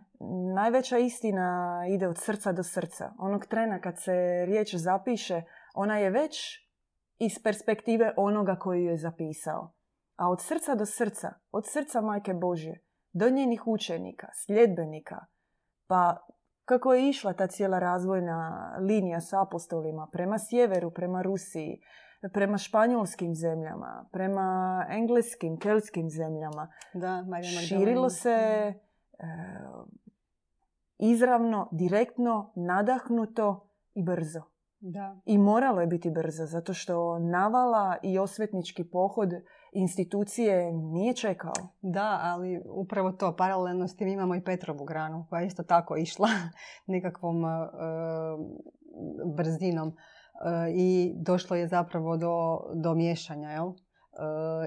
Najveća 0.55 0.99
istina 0.99 1.81
ide 1.89 2.09
od 2.09 2.19
srca 2.19 2.53
do 2.53 2.63
srca. 2.63 3.13
Onog 3.19 3.47
trena 3.47 3.81
kad 3.81 4.03
se 4.03 4.45
riječ 4.47 4.75
zapiše, 4.75 5.43
ona 5.75 5.99
je 5.99 6.11
već 6.11 6.67
iz 7.19 7.43
perspektive 7.45 8.15
onoga 8.17 8.57
koji 8.57 8.85
je 8.85 8.97
zapisao. 8.97 9.73
A 10.17 10.31
od 10.31 10.43
srca 10.43 10.75
do 10.75 10.87
srca, 10.87 11.33
od 11.51 11.65
srca 11.67 12.01
Majke 12.01 12.35
Božje, 12.35 12.85
do 13.13 13.31
njenih 13.31 13.67
učenika, 13.67 14.29
sljedbenika, 14.33 15.17
pa 15.87 16.27
kako 16.65 16.95
je 16.95 17.09
išla 17.09 17.33
ta 17.33 17.47
cijela 17.47 17.79
razvojna 17.79 18.71
linija 18.81 19.21
s 19.21 19.33
apostolima 19.33 20.09
prema 20.13 20.39
sjeveru, 20.39 20.91
prema 20.91 21.23
Rusiji, 21.23 21.81
prema 22.29 22.59
španjolskim 22.59 23.35
zemljama, 23.35 24.09
prema 24.13 24.87
engleskim, 24.91 25.59
keltskim 25.59 26.11
zemljama. 26.11 26.73
Da, 26.95 27.25
Širilo 27.69 28.11
se 28.11 28.31
e, 28.31 28.75
izravno, 30.99 31.69
direktno, 31.73 32.53
nadahnuto 32.57 33.69
i 33.95 34.03
brzo. 34.03 34.43
Da. 34.81 35.21
I 35.25 35.39
moralo 35.39 35.81
je 35.81 35.87
biti 35.87 36.11
brzo, 36.11 36.47
zato 36.47 36.75
što 36.75 37.19
navala 37.19 37.97
i 38.03 38.19
osvetnički 38.19 38.85
pohod 38.85 39.29
institucije 39.73 40.73
nije 40.73 41.15
čekao. 41.15 41.53
Da, 41.81 42.21
ali 42.23 42.63
upravo 42.67 43.13
to, 43.13 43.37
paralelno 43.37 43.89
s 43.89 43.97
tim 43.97 44.09
imamo 44.09 44.35
i 44.35 44.45
Petrovu 44.45 44.85
granu, 44.85 45.27
koja 45.31 45.41
je 45.41 45.47
isto 45.47 45.63
tako 45.63 45.97
išla 45.97 46.29
nekakvom 46.87 47.45
uh, 47.45 47.51
brzinom 49.37 49.97
i 50.75 51.13
došlo 51.17 51.57
je 51.57 51.69
zapravo 51.69 52.17
do, 52.17 52.61
do 52.75 52.95
miješanja. 52.95 53.51
Jel? 53.51 53.69
E, 53.69 53.75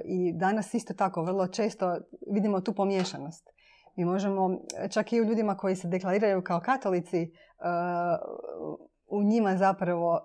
I 0.06 0.34
danas 0.34 0.74
isto 0.74 0.94
tako 0.94 1.24
vrlo 1.24 1.48
često 1.48 1.98
vidimo 2.32 2.62
tu 2.62 2.74
pomiješanost. 2.74 3.50
Mi 3.96 4.06
možemo, 4.06 4.60
čak 4.92 5.14
i 5.14 5.22
u 5.22 5.26
ljudima 5.26 5.58
koji 5.58 5.76
se 5.76 5.88
deklariraju 5.88 6.44
kao 6.44 6.60
katolici, 6.60 7.22
e, 7.22 7.30
u 9.08 9.24
njima 9.24 9.58
zapravo 9.58 10.20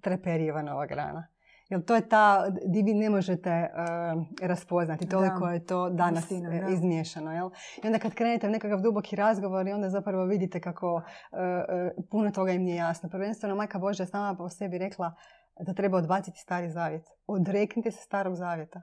treperi 0.00 0.52
nova 0.62 0.86
grana. 0.86 1.26
Jer 1.70 1.84
to 1.84 1.94
je 1.94 2.08
ta 2.08 2.50
di 2.66 2.82
vi 2.82 2.94
ne 2.94 3.10
možete 3.10 3.50
uh, 3.50 4.48
raspoznati. 4.48 5.08
Toliko 5.08 5.48
je 5.48 5.66
to 5.66 5.90
danas 5.90 6.22
Istina, 6.22 6.54
e, 6.54 6.72
izmiješano. 6.72 7.32
Jel? 7.32 7.50
I 7.84 7.86
onda 7.86 7.98
kad 7.98 8.14
krenete 8.14 8.46
u 8.46 8.50
nekakav 8.50 8.80
duboki 8.80 9.16
razgovor 9.16 9.68
i 9.68 9.72
onda 9.72 9.90
zapravo 9.90 10.24
vidite 10.24 10.60
kako 10.60 10.94
uh, 10.94 11.02
uh, 11.32 12.04
puno 12.10 12.30
toga 12.30 12.52
im 12.52 12.62
nije 12.62 12.76
jasno. 12.76 13.08
Prvenstveno 13.08 13.54
Majka 13.54 13.78
Božja 13.78 14.06
sama 14.06 14.36
po 14.36 14.48
sebi 14.48 14.78
rekla 14.78 15.14
da 15.60 15.74
treba 15.74 15.98
odbaciti 15.98 16.38
stari 16.38 16.70
zavjet. 16.70 17.02
Odreknite 17.26 17.90
se 17.90 18.02
starog 18.02 18.34
zavjeta. 18.34 18.82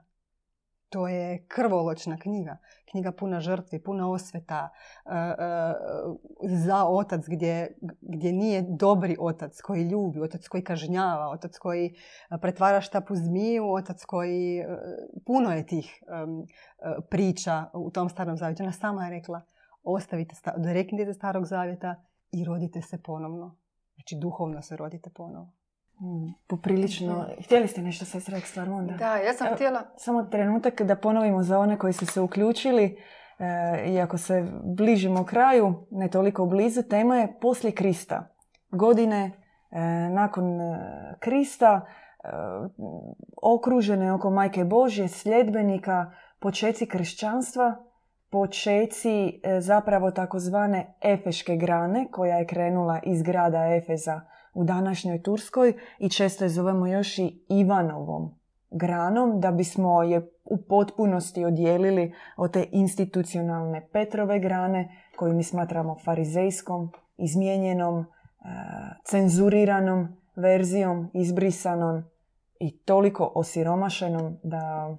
To 0.88 1.08
je 1.08 1.44
krvoločna 1.48 2.16
knjiga. 2.16 2.56
Knjiga 2.90 3.12
puna 3.12 3.40
žrtvi, 3.40 3.82
puna 3.82 4.10
osveta 4.10 4.68
e, 4.68 5.10
e, 5.10 5.34
za 6.42 6.84
otac 6.84 7.24
gdje, 7.26 7.78
gdje 8.00 8.32
nije 8.32 8.64
dobri 8.68 9.16
otac 9.20 9.60
koji 9.60 9.82
ljubi, 9.82 10.20
otac 10.20 10.48
koji 10.48 10.64
kažnjava, 10.64 11.28
otac 11.28 11.58
koji 11.58 11.94
pretvara 12.40 12.80
štapu 12.80 13.14
zmiju, 13.14 13.72
otac 13.72 14.04
koji... 14.04 14.58
E, 14.58 14.66
puno 15.26 15.52
je 15.52 15.66
tih 15.66 16.02
priča 17.10 17.64
u 17.74 17.90
tom 17.90 18.08
starom 18.08 18.36
zavjetu. 18.36 18.62
Ona 18.62 18.72
sama 18.72 19.04
je 19.04 19.10
rekla 19.10 19.40
ostavite, 19.82 20.34
reknite 20.72 21.14
starog 21.14 21.44
zavjeta 21.46 22.02
i 22.32 22.44
rodite 22.44 22.82
se 22.82 23.02
ponovno. 23.02 23.56
Znači 23.94 24.16
duhovno 24.20 24.62
se 24.62 24.76
rodite 24.76 25.10
ponovno. 25.10 25.57
Mm, 26.00 26.32
poprilično. 26.46 27.26
Htjeli 27.44 27.68
ste 27.68 27.82
nešto 27.82 28.04
sa 28.04 28.20
stvar 28.20 28.68
onda? 28.68 28.94
Da, 28.94 29.16
ja 29.16 29.32
sam 29.32 29.54
htjela... 29.54 29.82
Samo 29.96 30.22
trenutak 30.22 30.82
da 30.82 30.96
ponovimo 30.96 31.42
za 31.42 31.58
one 31.58 31.78
koji 31.78 31.92
su 31.92 32.06
se 32.06 32.20
uključili. 32.20 32.98
E, 33.38 33.92
iako 33.92 34.18
se 34.18 34.46
bližimo 34.76 35.24
kraju, 35.24 35.86
ne 35.90 36.08
toliko 36.08 36.46
blizu, 36.46 36.82
tema 36.82 37.16
je 37.16 37.38
poslije 37.40 37.72
Krista. 37.72 38.34
Godine 38.70 39.30
e, 39.70 39.80
nakon 40.10 40.60
e, 40.60 40.78
Krista, 41.18 41.86
e, 42.24 42.28
okružene 43.42 44.12
oko 44.12 44.30
Majke 44.30 44.64
Božje, 44.64 45.08
sljedbenika, 45.08 46.10
počeci 46.38 46.86
kršćanstva, 46.86 47.76
počeci 48.30 49.40
zapravo 49.58 50.10
takozvane 50.10 50.94
Efeške 51.02 51.56
grane, 51.56 52.08
koja 52.10 52.36
je 52.36 52.46
krenula 52.46 53.00
iz 53.04 53.22
grada 53.22 53.76
Efeza 53.76 54.20
u 54.58 54.64
današnjoj 54.64 55.22
Turskoj 55.22 55.74
i 55.98 56.10
često 56.10 56.44
je 56.44 56.48
zovemo 56.48 56.86
još 56.86 57.18
i 57.18 57.40
Ivanovom 57.48 58.34
granom 58.70 59.40
da 59.40 59.50
bismo 59.50 60.02
je 60.02 60.30
u 60.44 60.56
potpunosti 60.62 61.44
odijelili 61.44 62.14
od 62.36 62.52
te 62.52 62.66
institucionalne 62.72 63.88
Petrove 63.92 64.38
grane 64.38 64.88
koju 65.16 65.34
mi 65.34 65.42
smatramo 65.42 65.96
farizejskom, 66.04 66.90
izmijenjenom, 67.16 68.00
e, 68.00 68.04
cenzuriranom 69.04 70.08
verzijom, 70.36 71.10
izbrisanom 71.14 72.04
i 72.60 72.78
toliko 72.78 73.32
osiromašenom 73.34 74.38
da 74.42 74.96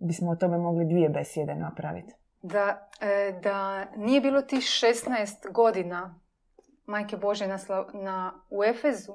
bismo 0.00 0.30
o 0.30 0.36
tome 0.36 0.58
mogli 0.58 0.84
dvije 0.84 1.08
besjede 1.08 1.54
napraviti. 1.54 2.14
Da, 2.42 2.88
e, 3.00 3.40
da 3.42 3.84
nije 3.96 4.20
bilo 4.20 4.42
tih 4.42 4.60
16 4.60 5.52
godina 5.52 6.14
Majke 6.86 7.16
Bože 7.16 7.46
na, 7.46 7.58
na, 7.94 8.44
u 8.50 8.64
Efezu, 8.64 9.14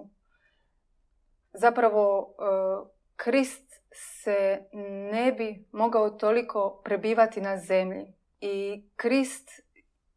zapravo 1.54 2.36
Krist 3.16 3.82
se 3.92 4.64
ne 5.12 5.32
bi 5.32 5.66
mogao 5.72 6.10
toliko 6.10 6.82
prebivati 6.84 7.42
na 7.42 7.58
zemlji. 7.58 8.14
I 8.42 8.84
Krist 8.96 9.50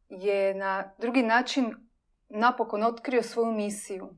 je 0.09 0.55
na 0.55 0.93
drugi 0.99 1.23
način 1.23 1.75
napokon 2.29 2.83
otkrio 2.83 3.23
svoju 3.23 3.53
misiju 3.53 4.09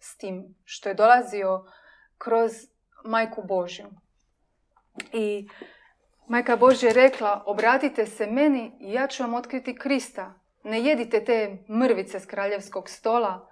s 0.00 0.16
tim 0.16 0.54
što 0.64 0.88
je 0.88 0.94
dolazio 0.94 1.64
kroz 2.18 2.52
Majku 3.04 3.42
Božju. 3.42 3.86
I 5.12 5.48
Majka 6.28 6.56
Božja 6.56 6.88
je 6.88 6.94
rekla, 6.94 7.42
obratite 7.46 8.06
se 8.06 8.26
meni 8.26 8.72
i 8.80 8.92
ja 8.92 9.06
ću 9.06 9.22
vam 9.22 9.34
otkriti 9.34 9.74
Krista. 9.74 10.34
Ne 10.68 10.80
jedite 10.80 11.24
te 11.24 11.64
mrvice 11.68 12.20
s 12.20 12.26
kraljevskog 12.26 12.88
stola, 12.88 13.48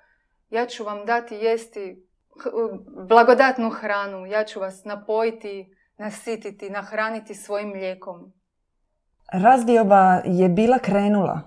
ja 0.50 0.66
ću 0.66 0.84
vam 0.84 1.06
dati 1.06 1.34
jesti 1.34 2.06
blagodatnu 3.08 3.70
hranu, 3.70 4.26
ja 4.26 4.44
ću 4.44 4.60
vas 4.60 4.84
napojiti, 4.84 5.76
nasititi, 5.98 6.70
nahraniti 6.70 7.34
svojim 7.34 7.68
mlijekom. 7.68 8.32
Razdioba 9.32 10.20
je 10.24 10.48
bila 10.48 10.78
krenula 10.78 11.40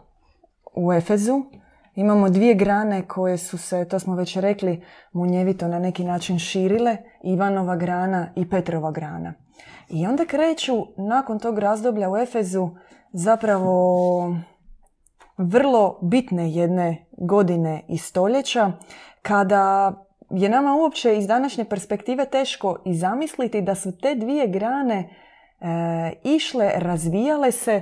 u 0.76 0.94
Efezu. 0.94 1.42
Imamo 1.96 2.30
dvije 2.30 2.54
grane 2.54 3.08
koje 3.08 3.38
su 3.38 3.58
se, 3.58 3.88
to 3.88 4.00
smo 4.00 4.16
već 4.16 4.38
rekli, 4.38 4.84
munjevito 5.12 5.68
na 5.68 5.80
neki 5.80 6.04
način 6.04 6.40
širile. 6.40 6.98
Ivanova 7.24 7.76
grana 7.76 8.34
i 8.36 8.50
Petrova 8.50 8.92
grana. 8.92 9.34
I 9.90 10.08
onda 10.08 10.26
kreću 10.26 10.86
nakon 10.98 11.40
tog 11.40 11.60
razdoblja 11.60 12.10
u 12.10 12.18
Efezu 12.18 12.70
zapravo 13.14 14.36
vrlo 15.40 16.00
bitne 16.02 16.52
jedne 16.52 17.06
godine 17.18 17.84
i 17.88 17.98
stoljeća 17.98 18.72
kada 19.22 19.94
je 20.30 20.50
nama 20.50 20.76
uopće 20.76 21.18
iz 21.18 21.28
današnje 21.28 21.66
perspektive 21.66 22.26
teško 22.26 22.78
i 22.86 22.94
zamisliti 22.94 23.62
da 23.62 23.76
su 23.76 23.98
te 23.98 24.16
dvije 24.16 24.48
grane 24.48 25.10
e, 25.60 25.66
išle, 26.24 26.72
razvijale 26.76 27.52
se 27.52 27.82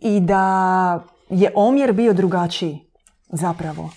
i 0.00 0.20
da 0.20 1.04
je 1.30 1.52
omjer 1.54 1.92
bio 1.92 2.12
drugačiji 2.12 2.80
zapravo. 3.28 3.90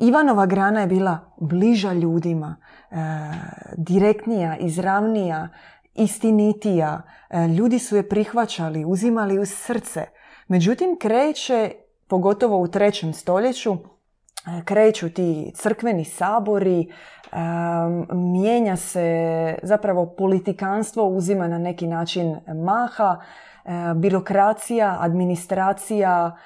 Ivanova 0.00 0.46
grana 0.46 0.80
je 0.80 0.86
bila 0.86 1.18
bliža 1.40 1.92
ljudima, 1.92 2.56
e, 2.90 2.94
direktnija, 3.76 4.56
izravnija, 4.56 5.48
istinitija. 5.94 7.02
E, 7.30 7.48
ljudi 7.48 7.78
su 7.78 7.96
je 7.96 8.08
prihvaćali, 8.08 8.84
uzimali 8.84 9.38
u 9.38 9.46
srce. 9.46 10.06
Međutim, 10.50 10.96
kreće, 10.98 11.70
pogotovo 12.08 12.58
u 12.58 12.68
trećem 12.68 13.12
stoljeću, 13.12 13.72
e, 13.72 13.76
kreću 14.64 15.10
ti 15.10 15.52
crkveni 15.54 16.04
sabori, 16.04 16.92
mijenja 18.12 18.76
se 18.76 19.54
zapravo 19.62 20.06
politikanstvo, 20.06 21.08
uzima 21.08 21.48
na 21.48 21.58
neki 21.58 21.86
način 21.86 22.36
maha, 22.64 23.20
birokracija, 23.96 24.96
administracija, 25.00 26.36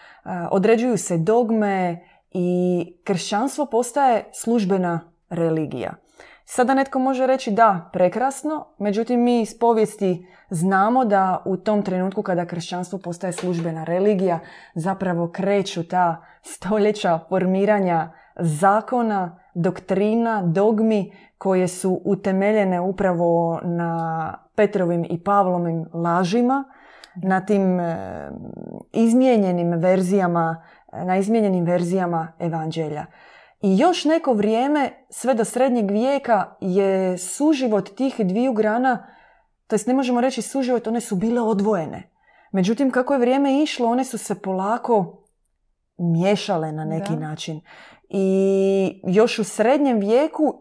određuju 0.50 0.96
se 0.96 1.18
dogme 1.18 2.04
i 2.30 2.86
kršćanstvo 3.04 3.66
postaje 3.66 4.24
službena 4.32 5.00
religija. 5.30 5.94
Sada 6.44 6.74
netko 6.74 6.98
može 6.98 7.26
reći 7.26 7.50
da, 7.50 7.90
prekrasno, 7.92 8.66
međutim 8.78 9.22
mi 9.22 9.40
iz 9.40 9.58
povijesti 9.58 10.26
znamo 10.50 11.04
da 11.04 11.42
u 11.44 11.56
tom 11.56 11.82
trenutku 11.82 12.22
kada 12.22 12.46
kršćanstvo 12.46 12.98
postaje 12.98 13.32
službena 13.32 13.84
religija 13.84 14.38
zapravo 14.74 15.30
kreću 15.32 15.88
ta 15.88 16.24
stoljeća 16.42 17.18
formiranja 17.28 18.12
zakona, 18.36 19.38
doktrina, 19.54 20.42
dogmi 20.42 21.12
koje 21.38 21.68
su 21.68 22.00
utemeljene 22.04 22.80
upravo 22.80 23.60
na 23.62 24.34
Petrovim 24.54 25.06
i 25.10 25.24
Pavlovim 25.24 25.86
lažima, 25.92 26.64
na 27.14 27.40
tim 27.46 27.80
e, 27.80 27.96
izmijenjenim 28.92 29.70
verzijama, 29.70 30.64
na 30.92 31.16
izmijenjenim 31.16 31.64
verzijama 31.64 32.32
evanđelja. 32.38 33.06
I 33.64 33.78
još 33.78 34.04
neko 34.04 34.32
vrijeme, 34.32 34.90
sve 35.10 35.34
do 35.34 35.44
srednjeg 35.44 35.90
vijeka, 35.90 36.56
je 36.60 37.18
suživot 37.18 37.96
tih 37.96 38.14
dviju 38.18 38.52
grana, 38.52 39.06
to 39.66 39.74
jest 39.74 39.86
ne 39.86 39.94
možemo 39.94 40.20
reći 40.20 40.42
suživot, 40.42 40.86
one 40.86 41.00
su 41.00 41.16
bile 41.16 41.40
odvojene. 41.40 42.10
Međutim, 42.52 42.90
kako 42.90 43.14
je 43.14 43.20
vrijeme 43.20 43.62
išlo, 43.62 43.88
one 43.88 44.04
su 44.04 44.18
se 44.18 44.34
polako 44.42 45.22
miješale 45.98 46.72
na 46.72 46.84
neki 46.84 47.12
način. 47.16 47.60
I 48.08 49.00
još 49.06 49.38
u 49.38 49.44
srednjem 49.44 50.00
vijeku 50.00 50.60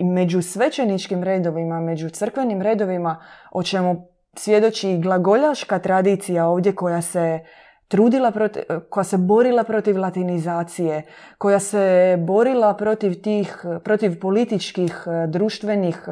među 0.00 0.42
svećeničkim 0.42 1.22
redovima, 1.22 1.80
među 1.80 2.10
crkvenim 2.10 2.62
redovima, 2.62 3.24
o 3.52 3.62
čemu 3.62 4.06
svjedoči 4.34 4.98
glagoljaška 4.98 5.78
tradicija 5.78 6.46
ovdje 6.46 6.74
koja 6.74 7.02
se 7.02 7.40
trudila 7.88 8.30
protiv, 8.30 8.62
koja 8.90 9.04
se 9.04 9.16
borila 9.18 9.64
protiv 9.64 9.98
latinizacije, 9.98 11.02
koja 11.38 11.60
se 11.60 12.16
borila 12.26 12.74
protiv 12.74 13.22
tih, 13.22 13.64
protiv 13.84 14.20
političkih, 14.20 15.04
društvenih, 15.28 16.08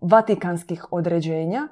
vatikanskih 0.00 0.92
određenja. 0.92 1.68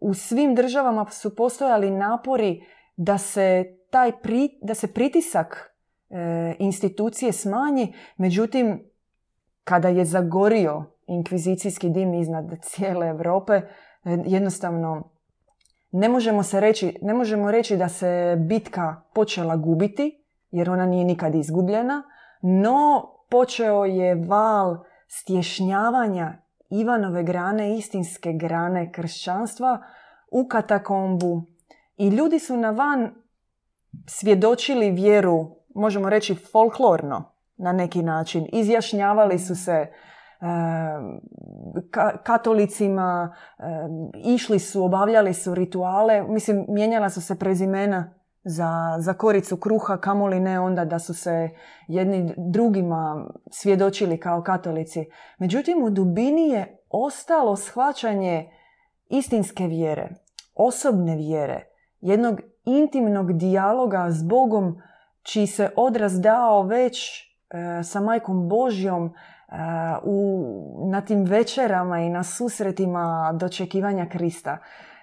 U 0.00 0.14
svim 0.14 0.54
državama 0.54 1.06
su 1.10 1.36
postojali 1.36 1.90
napori 1.90 2.64
da 2.96 3.18
se 3.18 3.64
taj 3.90 4.12
pri, 4.22 4.58
da 4.62 4.74
se 4.74 4.92
pritisak 4.92 5.76
e, 6.10 6.54
institucije 6.58 7.32
smanji, 7.32 7.94
međutim 8.16 8.90
kada 9.64 9.88
je 9.88 10.04
zagorio 10.04 10.84
inkvizicijski 11.06 11.88
dim 11.88 12.14
iznad 12.14 12.44
cijele 12.62 13.06
Europe, 13.06 13.52
e, 13.52 13.62
jednostavno 14.26 15.13
ne 15.96 16.08
možemo, 16.08 16.42
se 16.42 16.60
reći, 16.60 16.98
ne 17.02 17.14
možemo 17.14 17.50
reći 17.50 17.76
da 17.76 17.88
se 17.88 18.36
bitka 18.38 19.02
počela 19.12 19.56
gubiti, 19.56 20.24
jer 20.50 20.70
ona 20.70 20.86
nije 20.86 21.04
nikad 21.04 21.34
izgubljena, 21.34 22.02
no 22.42 23.10
počeo 23.30 23.84
je 23.84 24.14
val 24.14 24.76
stješnjavanja 25.08 26.32
Ivanove 26.70 27.22
grane, 27.22 27.76
istinske 27.78 28.32
grane 28.32 28.92
kršćanstva 28.92 29.82
u 30.30 30.48
katakombu. 30.48 31.42
I 31.96 32.08
ljudi 32.08 32.38
su 32.38 32.56
na 32.56 32.70
van 32.70 33.14
svjedočili 34.06 34.90
vjeru, 34.90 35.56
možemo 35.74 36.10
reći 36.10 36.34
folklorno 36.34 37.32
na 37.56 37.72
neki 37.72 38.02
način. 38.02 38.48
Izjašnjavali 38.52 39.38
su 39.38 39.54
se 39.54 39.86
katolicima, 42.22 43.34
išli 44.24 44.58
su, 44.58 44.84
obavljali 44.84 45.34
su 45.34 45.54
rituale, 45.54 46.22
mislim, 46.22 46.66
mijenjala 46.68 47.10
su 47.10 47.20
se 47.20 47.38
prezimena 47.38 48.14
za, 48.44 48.96
za 48.98 49.14
koricu 49.14 49.56
kruha, 49.56 49.96
kamoli 49.96 50.40
ne 50.40 50.60
onda 50.60 50.84
da 50.84 50.98
su 50.98 51.14
se 51.14 51.50
jedni 51.88 52.34
drugima 52.36 53.26
svjedočili 53.50 54.20
kao 54.20 54.42
katolici. 54.42 55.04
Međutim, 55.38 55.82
u 55.82 55.90
dubini 55.90 56.48
je 56.48 56.78
ostalo 56.90 57.56
shvaćanje 57.56 58.50
istinske 59.08 59.66
vjere, 59.66 60.08
osobne 60.54 61.16
vjere, 61.16 61.64
jednog 62.00 62.40
intimnog 62.64 63.32
dijaloga 63.32 64.10
s 64.10 64.22
Bogom, 64.22 64.76
čiji 65.22 65.46
se 65.46 65.70
odraz 65.76 66.20
dao 66.20 66.62
već 66.62 67.20
e, 67.20 67.82
sa 67.82 68.00
majkom 68.00 68.48
Božjom, 68.48 69.14
u, 70.02 70.88
na 70.90 71.00
tim 71.00 71.24
večerama 71.24 72.00
i 72.00 72.10
na 72.10 72.22
susretima 72.22 73.32
dočekivanja 73.40 74.06
Krista. 74.08 74.58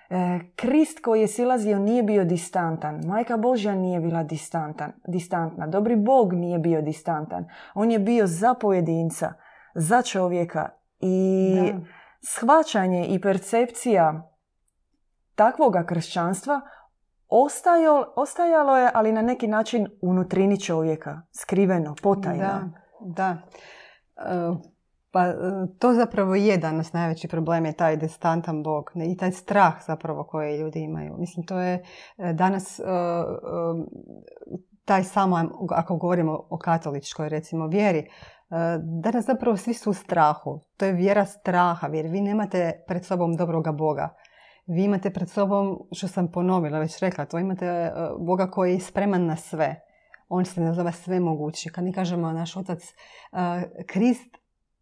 E, 0.09 0.39
Krist 0.55 1.01
koji 1.01 1.21
je 1.21 1.27
silazio 1.27 1.79
nije 1.79 2.03
bio 2.03 2.25
distantan. 2.25 3.01
Majka 3.05 3.37
Božja 3.37 3.75
nije 3.75 3.99
bila 3.99 4.23
distantan, 4.23 4.91
distantna. 5.07 5.67
Dobri 5.67 5.95
Bog 5.95 6.33
nije 6.33 6.59
bio 6.59 6.81
distantan. 6.81 7.45
On 7.73 7.91
je 7.91 7.99
bio 7.99 8.27
za 8.27 8.53
pojedinca, 8.53 9.33
za 9.75 10.01
čovjeka. 10.01 10.69
I 10.99 11.55
shvaćanje 12.21 13.07
i 13.07 13.21
percepcija 13.21 14.31
takvoga 15.35 15.85
kršćanstva 15.85 16.61
ostajalo, 17.27 18.13
ostajalo 18.15 18.77
je, 18.77 18.91
ali 18.93 19.11
na 19.11 19.21
neki 19.21 19.47
način 19.47 19.87
unutrini 20.01 20.59
čovjeka. 20.59 21.21
Skriveno, 21.31 21.95
potajno. 22.03 22.43
Da, 22.43 22.69
da. 22.99 23.37
Pa 25.11 25.25
e, 25.25 25.33
to 25.79 25.93
zapravo 25.93 26.35
je 26.35 26.57
danas 26.57 26.93
najveći 26.93 27.27
problem 27.27 27.65
je 27.65 27.73
taj 27.73 27.97
distantan 27.97 28.63
bog 28.63 28.91
i 28.95 29.17
taj 29.17 29.31
strah 29.31 29.73
zapravo 29.87 30.23
koji 30.23 30.57
ljudi 30.57 30.79
imaju. 30.79 31.15
Mislim, 31.17 31.45
to 31.45 31.59
je 31.59 31.83
e, 32.17 32.33
danas 32.33 32.79
e, 32.79 32.83
taj 34.85 35.03
samo, 35.03 35.49
ako 35.69 35.97
govorimo 35.97 36.39
o 36.49 36.57
katoličkoj 36.57 37.29
recimo 37.29 37.67
vjeri, 37.67 38.09
danas 39.03 39.25
zapravo 39.25 39.57
svi 39.57 39.73
su 39.73 39.89
u 39.89 39.93
strahu. 39.93 40.59
To 40.77 40.85
je 40.85 40.93
vjera 40.93 41.25
straha, 41.25 41.87
jer 41.87 42.07
vi 42.07 42.21
nemate 42.21 42.83
pred 42.87 43.05
sobom 43.05 43.35
dobroga 43.35 43.71
Boga. 43.71 44.15
Vi 44.67 44.83
imate 44.83 45.09
pred 45.09 45.29
sobom, 45.29 45.77
što 45.91 46.07
sam 46.07 46.31
ponovila, 46.31 46.79
već 46.79 46.99
rekla, 46.99 47.25
to 47.25 47.39
imate 47.39 47.91
Boga 48.19 48.47
koji 48.47 48.73
je 48.73 48.79
spreman 48.79 49.25
na 49.25 49.35
sve 49.35 49.81
on 50.31 50.45
se 50.45 50.61
nazove 50.61 50.91
sve 50.91 51.19
mogući. 51.19 51.69
Kad 51.69 51.83
mi 51.83 51.93
kažemo 51.93 52.31
naš 52.31 52.57
otac, 52.57 52.83
Krist 53.87 54.37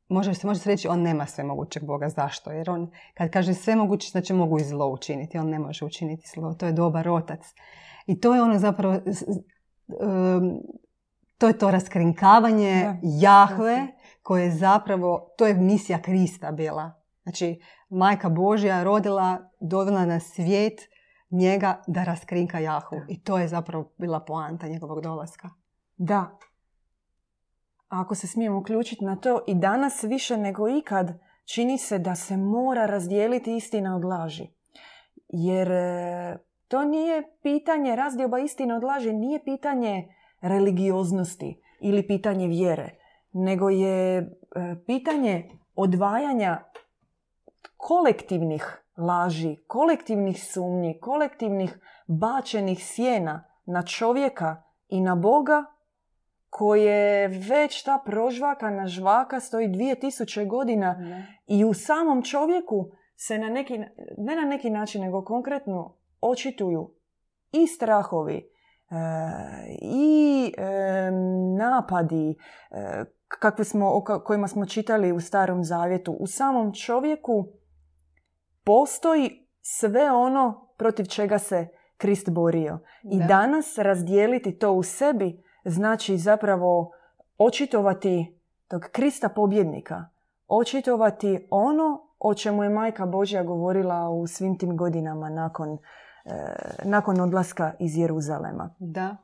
može 0.09 0.33
se 0.33 0.47
može 0.47 0.59
se 0.59 0.69
reći 0.69 0.87
on 0.87 1.01
nema 1.01 1.25
svemogućeg 1.25 1.85
Boga. 1.85 2.09
Zašto? 2.09 2.51
Jer 2.51 2.69
on 2.69 2.91
kad 3.13 3.31
kaže 3.31 3.53
svemogući 3.53 4.09
znači 4.11 4.33
mogu 4.33 4.59
i 4.59 4.63
zlo 4.63 4.87
učiniti. 4.87 5.37
On 5.37 5.49
ne 5.49 5.59
može 5.59 5.85
učiniti 5.85 6.29
zlo. 6.33 6.53
To 6.53 6.65
je 6.65 6.71
dobar 6.71 7.09
otac. 7.09 7.39
I 8.07 8.19
to 8.19 8.35
je 8.35 8.41
ono 8.41 8.59
zapravo 8.59 8.99
to 11.37 11.47
je 11.47 11.57
to 11.57 11.71
raskrinkavanje 11.71 12.83
da. 12.83 12.97
Jahve 13.03 13.87
koje 14.21 14.43
je 14.43 14.51
zapravo, 14.51 15.33
to 15.37 15.47
je 15.47 15.53
misija 15.53 16.01
Krista 16.01 16.51
bila. 16.51 16.91
Znači, 17.23 17.61
majka 17.89 18.29
Božja 18.29 18.83
rodila, 18.83 19.37
dovela 19.59 20.05
na 20.05 20.19
svijet 20.19 20.79
njega 21.31 21.81
da 21.87 22.03
raskrinka 22.03 22.59
Jahu. 22.59 22.95
I 23.07 23.23
to 23.23 23.37
je 23.37 23.47
zapravo 23.47 23.91
bila 23.97 24.19
poanta 24.19 24.67
njegovog 24.67 25.01
dolaska. 25.01 25.49
Da. 25.97 26.37
ako 27.89 28.15
se 28.15 28.27
smijemo 28.27 28.59
uključiti 28.59 29.05
na 29.05 29.15
to, 29.15 29.43
i 29.47 29.55
danas 29.55 30.03
više 30.03 30.37
nego 30.37 30.69
ikad 30.69 31.19
čini 31.45 31.77
se 31.77 31.99
da 31.99 32.15
se 32.15 32.37
mora 32.37 32.85
razdijeliti 32.85 33.55
istina 33.55 33.95
od 33.95 34.03
laži. 34.03 34.47
Jer 35.27 35.71
e, 35.71 36.37
to 36.67 36.85
nije 36.85 37.23
pitanje 37.41 37.95
razdioba 37.95 38.39
istina 38.39 38.75
od 38.75 38.83
laži, 38.83 39.13
nije 39.13 39.43
pitanje 39.43 40.15
religioznosti 40.41 41.61
ili 41.81 42.07
pitanje 42.07 42.47
vjere, 42.47 42.89
nego 43.31 43.69
je 43.69 44.17
e, 44.17 44.25
pitanje 44.85 45.49
odvajanja 45.75 46.63
kolektivnih 47.77 48.83
laži, 48.99 49.57
kolektivnih 49.67 50.43
sumnji, 50.43 50.99
kolektivnih 50.99 51.79
bačenih 52.07 52.85
sjena 52.85 53.43
na 53.65 53.83
čovjeka 53.83 54.63
i 54.87 55.01
na 55.01 55.15
Boga 55.15 55.65
koje 56.49 57.27
već 57.27 57.83
ta 57.83 58.03
prožvaka 58.05 58.87
žvaka 58.87 59.39
stoji 59.39 59.67
2000 59.67 60.47
godina 60.47 60.95
i 61.47 61.65
u 61.65 61.73
samom 61.73 62.23
čovjeku 62.23 62.91
se 63.15 63.37
na 63.37 63.49
neki, 63.49 63.77
ne 64.17 64.35
na 64.35 64.41
neki 64.41 64.69
način, 64.69 65.01
nego 65.01 65.23
konkretno 65.25 65.95
očituju 66.21 66.93
i 67.51 67.67
strahovi 67.67 68.35
e, 68.35 68.45
i 69.81 70.53
e, 70.57 71.11
napadi 71.57 72.35
e, 72.71 73.03
kakve 73.27 73.65
smo, 73.65 73.89
o 73.93 74.03
kojima 74.25 74.47
smo 74.47 74.65
čitali 74.65 75.11
u 75.11 75.19
starom 75.19 75.63
zavjetu. 75.63 76.11
U 76.19 76.27
samom 76.27 76.73
čovjeku 76.73 77.47
postoji 78.69 79.47
sve 79.61 80.11
ono 80.11 80.67
protiv 80.77 81.05
čega 81.05 81.39
se 81.39 81.67
Krist 81.97 82.29
borio. 82.29 82.79
I 83.03 83.19
danas 83.27 83.77
razdijeliti 83.77 84.57
to 84.57 84.71
u 84.71 84.83
sebi 84.83 85.43
znači 85.65 86.17
zapravo 86.17 86.91
očitovati 87.37 88.39
tog 88.67 88.81
Krista 88.91 89.29
pobjednika. 89.29 90.05
Očitovati 90.47 91.47
ono 91.51 92.01
o 92.19 92.33
čemu 92.33 92.63
je 92.63 92.69
majka 92.69 93.05
Božja 93.05 93.43
govorila 93.43 94.09
u 94.09 94.27
svim 94.27 94.57
tim 94.57 94.77
godinama 94.77 95.29
nakon, 95.29 95.69
e, 95.73 95.77
nakon 96.83 97.19
odlaska 97.19 97.73
iz 97.79 97.97
Jeruzalema. 97.97 98.75
Da. 98.79 99.15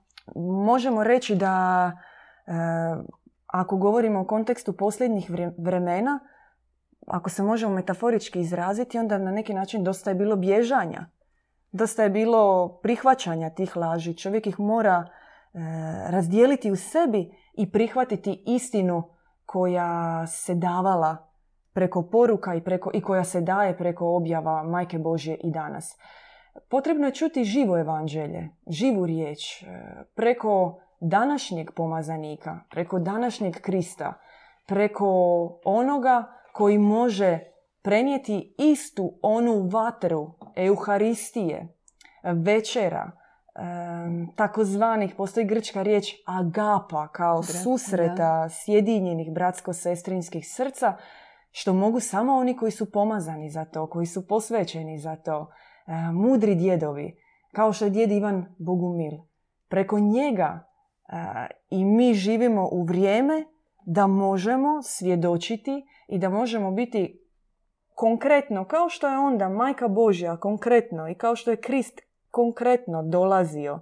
Možemo 0.66 1.04
reći 1.04 1.36
da 1.36 1.92
e, 2.48 2.52
ako 3.48 3.78
govorimo 3.78 4.22
o 4.22 4.26
kontekstu 4.26 4.74
posljednjih 4.74 5.32
vremena, 5.58 6.20
ako 7.06 7.30
se 7.30 7.44
možemo 7.44 7.74
metaforički 7.74 8.40
izraziti, 8.40 9.00
onda 9.00 9.18
na 9.18 9.32
neki 9.32 9.54
način 9.54 9.84
dosta 9.84 10.10
je 10.10 10.16
bilo 10.16 10.36
bježanja. 10.36 11.06
Dosta 11.72 12.04
je 12.04 12.10
bilo 12.10 12.68
prihvaćanja 12.84 13.50
tih 13.50 13.78
laži. 13.78 14.18
Čovjek 14.18 14.48
ih 14.48 14.60
mora 14.60 15.04
e, 15.04 15.60
razdijeliti 16.10 16.72
u 16.72 16.76
sebi 16.76 17.32
i 17.54 17.72
prihvatiti 17.72 18.44
istinu 18.46 19.04
koja 19.46 20.28
se 20.28 20.56
davala 20.56 21.18
preko 21.74 22.10
poruka 22.12 22.56
i, 22.56 22.62
preko, 22.62 22.92
i 22.94 23.02
koja 23.02 23.24
se 23.24 23.42
daje 23.42 23.78
preko 23.78 24.16
objava 24.16 24.64
Majke 24.64 24.98
Božje 25.00 25.38
i 25.44 25.52
danas. 25.52 25.98
Potrebno 26.70 27.06
je 27.06 27.14
čuti 27.14 27.44
živo 27.44 27.80
evanđelje, 27.80 28.50
živu 28.68 29.06
riječ, 29.06 29.64
e, 29.64 29.66
preko 30.16 30.80
današnjeg 31.00 31.72
pomazanika, 31.76 32.60
preko 32.70 33.00
današnjeg 33.00 33.54
Krista, 33.54 34.14
preko 34.68 35.08
onoga 35.66 36.36
koji 36.56 36.78
može 36.78 37.40
prenijeti 37.82 38.56
istu 38.58 39.20
onu 39.22 39.70
vatru 39.74 40.34
Euharistije, 40.56 41.68
večera, 42.24 43.12
takozvanih, 44.36 45.14
postoji 45.18 45.46
grčka 45.46 45.82
riječ 45.82 46.14
agapa, 46.28 47.08
kao 47.08 47.44
susreta 47.44 48.50
sjedinjenih 48.50 49.32
bratsko-sestrinskih 49.32 50.44
srca, 50.56 50.94
što 51.52 51.74
mogu 51.74 52.00
samo 52.00 52.34
oni 52.34 52.58
koji 52.58 52.72
su 52.72 52.92
pomazani 52.92 53.50
za 53.50 53.66
to, 53.66 53.90
koji 53.90 54.06
su 54.06 54.28
posvećeni 54.28 55.00
za 55.00 55.16
to, 55.16 55.52
mudri 56.14 56.56
djedovi, 56.56 57.18
kao 57.52 57.74
što 57.74 57.86
je 57.86 57.92
djed 57.92 58.12
Ivan 58.12 58.56
Bogumil. 58.60 59.14
Preko 59.70 60.00
njega 60.00 60.68
i 61.70 61.86
mi 61.86 62.14
živimo 62.14 62.70
u 62.72 62.84
vrijeme 62.84 63.46
da 63.86 64.08
možemo 64.08 64.82
svjedočiti 64.84 65.86
i 66.08 66.18
da 66.18 66.30
možemo 66.30 66.72
biti 66.72 67.22
konkretno, 67.96 68.66
kao 68.66 68.90
što 68.90 69.08
je 69.08 69.18
onda 69.18 69.50
Majka 69.50 69.88
Božja 69.88 70.38
konkretno 70.38 71.10
i 71.10 71.16
kao 71.16 71.36
što 71.36 71.52
je 71.52 71.62
Krist 71.62 72.02
konkretno 72.32 73.04
dolazio 73.04 73.80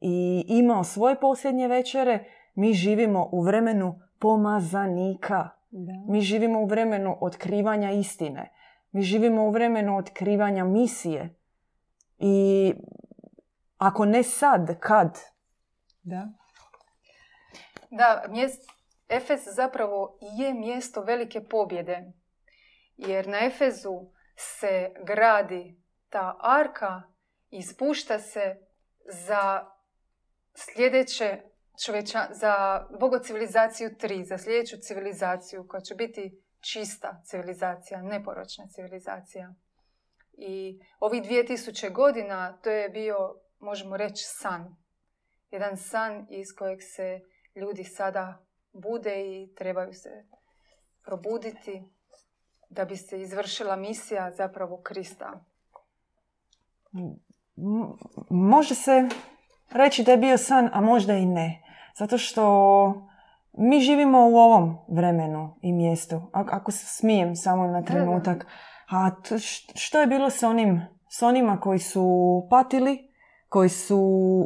i 0.00 0.44
imao 0.48 0.84
svoje 0.84 1.20
posljednje 1.20 1.68
večere, 1.68 2.24
mi 2.54 2.72
živimo 2.72 3.28
u 3.32 3.42
vremenu 3.42 4.00
pomazanika. 4.18 5.48
Mi 6.08 6.20
živimo 6.20 6.60
u 6.60 6.66
vremenu 6.66 7.16
otkrivanja 7.20 7.90
istine. 7.90 8.52
Mi 8.92 9.02
živimo 9.02 9.44
u 9.44 9.50
vremenu 9.50 9.96
otkrivanja 9.96 10.64
misije. 10.64 11.34
I 12.18 12.74
ako 13.78 14.04
ne 14.04 14.22
sad, 14.22 14.80
kad? 14.80 15.18
Da. 16.02 16.28
Da, 17.90 18.24
mjest, 18.28 18.77
Efez 19.08 19.40
zapravo 19.44 20.18
je 20.20 20.54
mjesto 20.54 21.02
velike 21.02 21.40
pobjede. 21.40 22.12
Jer 22.96 23.28
na 23.28 23.46
Efezu 23.46 24.10
se 24.36 24.90
gradi 25.04 25.80
ta 26.08 26.36
arka 26.40 27.02
i 27.50 27.62
spušta 27.62 28.18
se 28.18 28.56
za 29.04 29.66
sljedeće 30.54 31.40
čoveča, 31.86 32.28
za 32.30 32.86
bogocivilizaciju 33.00 33.90
3, 33.90 34.24
za 34.24 34.38
sljedeću 34.38 34.76
civilizaciju 34.80 35.66
koja 35.68 35.80
će 35.80 35.94
biti 35.94 36.42
čista 36.60 37.22
civilizacija, 37.24 38.02
neporočna 38.02 38.66
civilizacija. 38.66 39.54
I 40.32 40.80
ovih 41.00 41.22
2000 41.22 41.92
godina 41.92 42.58
to 42.62 42.70
je 42.70 42.88
bio, 42.88 43.16
možemo 43.58 43.96
reći, 43.96 44.24
san. 44.26 44.76
Jedan 45.50 45.76
san 45.76 46.26
iz 46.30 46.46
kojeg 46.58 46.78
se 46.82 47.20
ljudi 47.54 47.84
sada 47.84 48.47
bude 48.72 49.42
i 49.42 49.54
trebaju 49.54 49.92
se 49.92 50.24
probuditi 51.04 51.82
da 52.70 52.84
bi 52.84 52.96
se 52.96 53.20
izvršila 53.20 53.76
misija 53.76 54.30
zapravo 54.30 54.80
Krista. 54.82 55.44
Može 58.30 58.74
se 58.74 59.08
reći 59.70 60.04
da 60.04 60.10
je 60.10 60.18
bio 60.18 60.38
san, 60.38 60.70
a 60.72 60.80
možda 60.80 61.14
i 61.14 61.26
ne. 61.26 61.62
Zato 61.98 62.18
što 62.18 63.08
mi 63.52 63.80
živimo 63.80 64.28
u 64.28 64.36
ovom 64.36 64.78
vremenu 64.88 65.58
i 65.62 65.72
mjestu. 65.72 66.22
Ako 66.32 66.72
se 66.72 66.86
smijem 66.86 67.36
samo 67.36 67.66
na 67.66 67.82
trenutak. 67.82 68.46
A 68.90 69.10
što 69.74 70.00
je 70.00 70.06
bilo 70.06 70.30
s, 70.30 70.42
onim, 70.42 70.82
s 71.10 71.22
onima 71.22 71.60
koji 71.60 71.78
su 71.78 72.46
patili 72.50 73.07
koji 73.48 73.68
su 73.68 74.00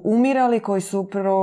umirali, 0.05 0.61
koji 0.61 0.81
su 0.81 1.09
pro, 1.11 1.39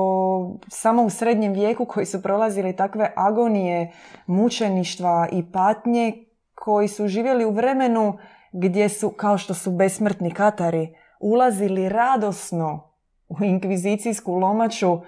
samo 0.67 1.03
u 1.03 1.09
srednjem 1.09 1.53
vijeku, 1.53 1.85
koji 1.85 2.05
su 2.05 2.21
prolazili 2.21 2.75
takve 2.75 3.13
agonije, 3.15 3.91
mučeništva 4.27 5.27
i 5.31 5.51
patnje, 5.51 6.25
koji 6.55 6.87
su 6.87 7.07
živjeli 7.07 7.45
u 7.45 7.51
vremenu 7.51 8.17
gdje 8.51 8.89
su, 8.89 9.09
kao 9.09 9.37
što 9.37 9.53
su 9.53 9.71
besmrtni 9.71 10.31
katari, 10.31 10.95
ulazili 11.19 11.89
radosno 11.89 12.93
u 13.29 13.43
inkvizicijsku 13.43 14.35
lomaču, 14.35 14.93
e, 14.93 15.01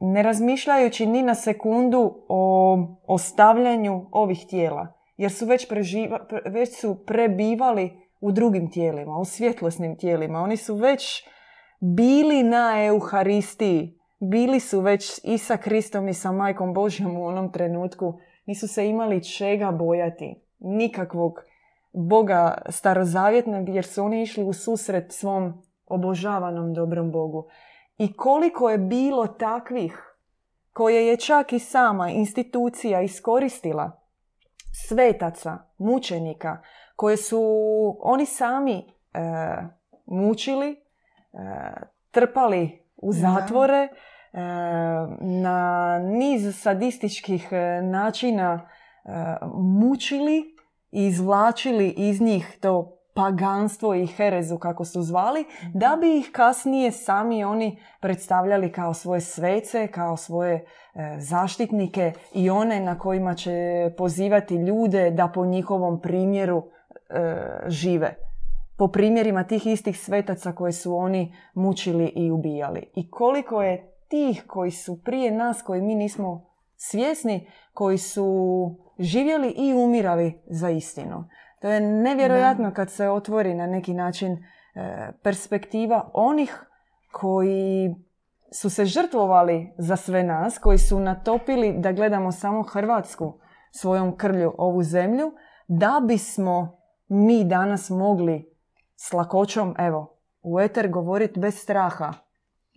ne 0.00 0.22
razmišljajući 0.22 1.06
ni 1.06 1.22
na 1.22 1.34
sekundu 1.34 2.24
o 2.28 2.78
ostavljanju 3.06 4.06
ovih 4.12 4.46
tijela. 4.48 4.86
Jer 5.16 5.32
su 5.32 5.46
već, 5.46 5.68
preživa, 5.68 6.26
već 6.44 6.80
su 6.80 7.04
prebivali 7.06 8.07
u 8.20 8.32
drugim 8.32 8.70
tijelima, 8.70 9.18
u 9.18 9.24
svjetlosnim 9.24 9.96
tijelima. 9.96 10.38
Oni 10.38 10.56
su 10.56 10.74
već 10.74 11.24
bili 11.80 12.42
na 12.42 12.84
Euharistiji. 12.84 13.98
Bili 14.20 14.60
su 14.60 14.80
već 14.80 15.20
i 15.24 15.38
sa 15.38 15.56
Kristom 15.56 16.08
i 16.08 16.14
sa 16.14 16.32
Majkom 16.32 16.74
Božjom 16.74 17.16
u 17.16 17.26
onom 17.26 17.52
trenutku. 17.52 18.18
Nisu 18.46 18.68
se 18.68 18.88
imali 18.88 19.24
čega 19.24 19.70
bojati. 19.70 20.34
Nikakvog 20.58 21.32
Boga 21.92 22.62
starozavjetnog 22.68 23.68
jer 23.68 23.84
su 23.84 24.04
oni 24.04 24.22
išli 24.22 24.44
u 24.44 24.52
susret 24.52 25.12
svom 25.12 25.62
obožavanom 25.86 26.74
dobrom 26.74 27.10
Bogu. 27.12 27.48
I 27.98 28.12
koliko 28.12 28.70
je 28.70 28.78
bilo 28.78 29.26
takvih 29.26 30.16
koje 30.72 31.06
je 31.06 31.16
čak 31.16 31.52
i 31.52 31.58
sama 31.58 32.10
institucija 32.10 33.00
iskoristila 33.00 34.00
svetaca, 34.88 35.58
mučenika, 35.78 36.62
koje 36.98 37.16
su 37.16 37.42
oni 38.00 38.26
sami 38.26 38.78
e, 38.78 39.20
mučili, 40.06 40.70
e, 40.70 40.76
trpali 42.10 42.86
u 42.96 43.12
zatvore, 43.12 43.76
e, 43.76 43.88
na 45.20 45.98
niz 45.98 46.60
sadističkih 46.60 47.48
načina 47.82 48.68
mučili 49.54 50.44
i 50.90 51.06
izvlačili 51.06 51.88
iz 51.88 52.20
njih 52.20 52.58
to 52.60 52.98
paganstvo 53.18 53.94
i 53.94 54.06
herezu 54.06 54.58
kako 54.58 54.84
su 54.84 55.02
zvali, 55.02 55.44
da 55.74 55.98
bi 56.00 56.18
ih 56.18 56.30
kasnije 56.32 56.92
sami 56.92 57.44
oni 57.44 57.78
predstavljali 58.00 58.72
kao 58.72 58.94
svoje 58.94 59.20
svece, 59.20 59.86
kao 59.86 60.16
svoje 60.16 60.54
e, 60.54 60.64
zaštitnike 61.18 62.12
i 62.34 62.50
one 62.50 62.80
na 62.80 62.98
kojima 62.98 63.34
će 63.34 63.52
pozivati 63.96 64.54
ljude 64.54 65.10
da 65.10 65.28
po 65.34 65.44
njihovom 65.44 66.00
primjeru 66.00 66.58
e, 66.58 66.77
žive. 67.66 68.14
Po 68.76 68.88
primjerima 68.88 69.44
tih 69.44 69.66
istih 69.66 70.00
svetaca 70.00 70.52
koje 70.52 70.72
su 70.72 70.96
oni 70.96 71.34
mučili 71.54 72.06
i 72.06 72.30
ubijali. 72.30 72.90
I 72.94 73.10
koliko 73.10 73.62
je 73.62 73.92
tih 74.08 74.44
koji 74.46 74.70
su 74.70 75.02
prije 75.02 75.30
nas, 75.30 75.62
koji 75.62 75.82
mi 75.82 75.94
nismo 75.94 76.48
svjesni, 76.76 77.50
koji 77.74 77.98
su 77.98 78.26
živjeli 78.98 79.48
i 79.48 79.74
umirali 79.74 80.40
za 80.46 80.70
istinu. 80.70 81.24
To 81.60 81.68
je 81.68 81.80
nevjerojatno 81.80 82.72
kad 82.74 82.90
se 82.90 83.08
otvori 83.08 83.54
na 83.54 83.66
neki 83.66 83.94
način 83.94 84.32
e, 84.32 84.38
perspektiva 85.22 86.10
onih 86.14 86.64
koji 87.12 87.94
su 88.52 88.70
se 88.70 88.84
žrtvovali 88.84 89.72
za 89.78 89.96
sve 89.96 90.22
nas, 90.22 90.58
koji 90.58 90.78
su 90.78 91.00
natopili 91.00 91.74
da 91.78 91.92
gledamo 91.92 92.32
samo 92.32 92.62
Hrvatsku 92.62 93.40
svojom 93.70 94.16
krlju 94.16 94.54
ovu 94.58 94.82
zemlju, 94.82 95.32
da 95.68 96.00
bismo 96.06 96.77
mi 97.08 97.44
danas 97.44 97.90
mogli 97.90 98.54
s 98.96 99.12
lakoćom, 99.12 99.74
evo, 99.78 100.16
u 100.42 100.60
eter 100.60 100.90
govoriti 100.90 101.40
bez 101.40 101.58
straha 101.58 102.12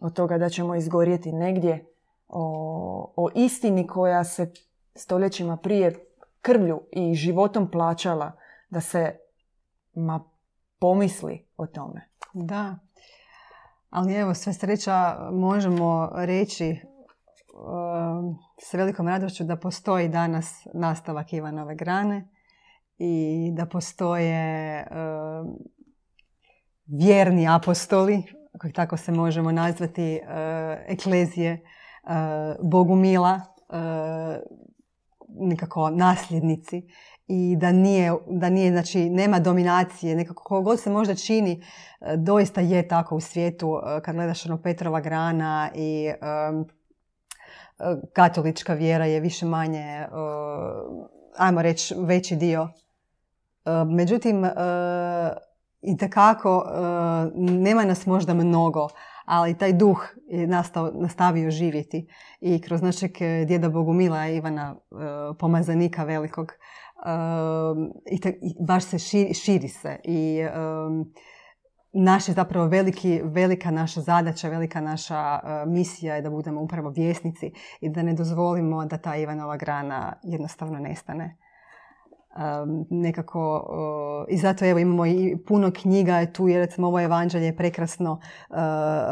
od 0.01 0.13
toga 0.13 0.37
da 0.37 0.49
ćemo 0.49 0.75
izgorjeti 0.75 1.31
negdje 1.31 1.85
o, 2.27 3.13
o 3.15 3.29
istini 3.35 3.87
koja 3.87 4.23
se 4.23 4.51
stoljećima 4.95 5.57
prije 5.57 6.05
krvlju 6.41 6.81
i 6.91 7.13
životom 7.13 7.71
plaćala 7.71 8.31
da 8.69 8.81
se 8.81 9.19
ma 9.93 10.23
pomisli 10.79 11.45
o 11.57 11.67
tome. 11.67 12.09
Da. 12.33 12.75
Ali 13.89 14.13
evo, 14.13 14.33
sve 14.33 14.53
sreća 14.53 15.17
možemo 15.31 16.11
reći 16.15 16.81
um, 17.53 18.37
s 18.61 18.73
velikom 18.73 19.07
radošću 19.07 19.43
da 19.43 19.55
postoji 19.55 20.07
danas 20.07 20.67
nastavak 20.73 21.33
Ivanove 21.33 21.75
grane 21.75 22.27
i 23.03 23.51
da 23.51 23.65
postoje 23.65 24.83
um, 24.91 25.57
vjerni 26.85 27.47
apostoli, 27.47 28.23
ako 28.53 28.69
tako 28.69 28.97
se 28.97 29.11
možemo 29.11 29.51
nazvati, 29.51 30.19
uh, 30.23 30.29
eklezije, 30.87 31.61
uh, 32.03 32.69
bogumila, 32.69 33.41
uh, 33.69 33.77
nekako 35.29 35.89
nasljednici 35.89 36.81
i 37.27 37.55
da 37.59 37.71
nije, 37.71 38.13
da 38.27 38.49
nije, 38.49 38.71
znači 38.71 39.09
nema 39.09 39.39
dominacije, 39.39 40.15
nekako 40.15 40.43
kogod 40.43 40.79
se 40.79 40.89
možda 40.89 41.15
čini, 41.15 41.63
doista 42.17 42.61
je 42.61 42.87
tako 42.87 43.15
u 43.15 43.19
svijetu 43.19 43.79
kad 44.05 44.15
gledaš 44.15 44.45
ono 44.45 44.61
Petrova 44.61 45.01
grana 45.01 45.71
i 45.75 46.11
um, 46.51 46.65
katolička 48.13 48.73
vjera 48.73 49.05
je 49.05 49.19
više 49.19 49.45
manje, 49.45 50.07
uh, 50.11 51.07
ajmo 51.37 51.61
reći, 51.61 51.95
veći 51.97 52.35
dio. 52.35 52.69
Međutim, 53.87 54.43
uh, 54.43 54.49
i 55.81 55.97
tekako 55.97 56.65
nema 57.35 57.85
nas 57.85 58.05
možda 58.05 58.33
mnogo, 58.33 58.87
ali 59.25 59.57
taj 59.57 59.73
duh 59.73 59.97
je 60.27 60.47
nastao, 60.47 60.91
nastavio 60.93 61.51
živjeti. 61.51 62.07
I 62.41 62.61
kroz 62.61 62.81
našeg 62.81 63.11
djeda 63.47 63.69
Bogumila 63.69 64.27
Ivana 64.27 64.75
Pomazanika 65.39 66.03
velikog 66.03 66.51
i, 68.11 68.19
baš 68.67 68.83
se 68.83 68.99
širi, 69.33 69.67
se 69.67 69.99
i 70.03 70.35
je 72.27 72.33
zapravo 72.33 72.67
veliki, 72.67 73.21
velika 73.23 73.71
naša 73.71 74.01
zadaća, 74.01 74.49
velika 74.49 74.81
naša 74.81 75.39
misija 75.67 76.15
je 76.15 76.21
da 76.21 76.29
budemo 76.29 76.61
upravo 76.61 76.89
vjesnici 76.89 77.51
i 77.81 77.89
da 77.89 78.03
ne 78.03 78.13
dozvolimo 78.13 78.85
da 78.85 78.97
ta 78.97 79.15
Ivanova 79.15 79.57
grana 79.57 80.13
jednostavno 80.23 80.79
nestane 80.79 81.37
nekako 82.89 83.67
i 84.29 84.37
zato 84.37 84.65
evo 84.65 84.79
imamo 84.79 85.05
i 85.05 85.37
puno 85.47 85.71
knjiga 85.71 86.17
je 86.17 86.33
tu 86.33 86.47
jer 86.47 86.59
recimo 86.59 86.87
ovo 86.87 87.01
evanđelje 87.01 87.45
je 87.45 87.55
prekrasno 87.57 88.11
uh, 88.11 88.57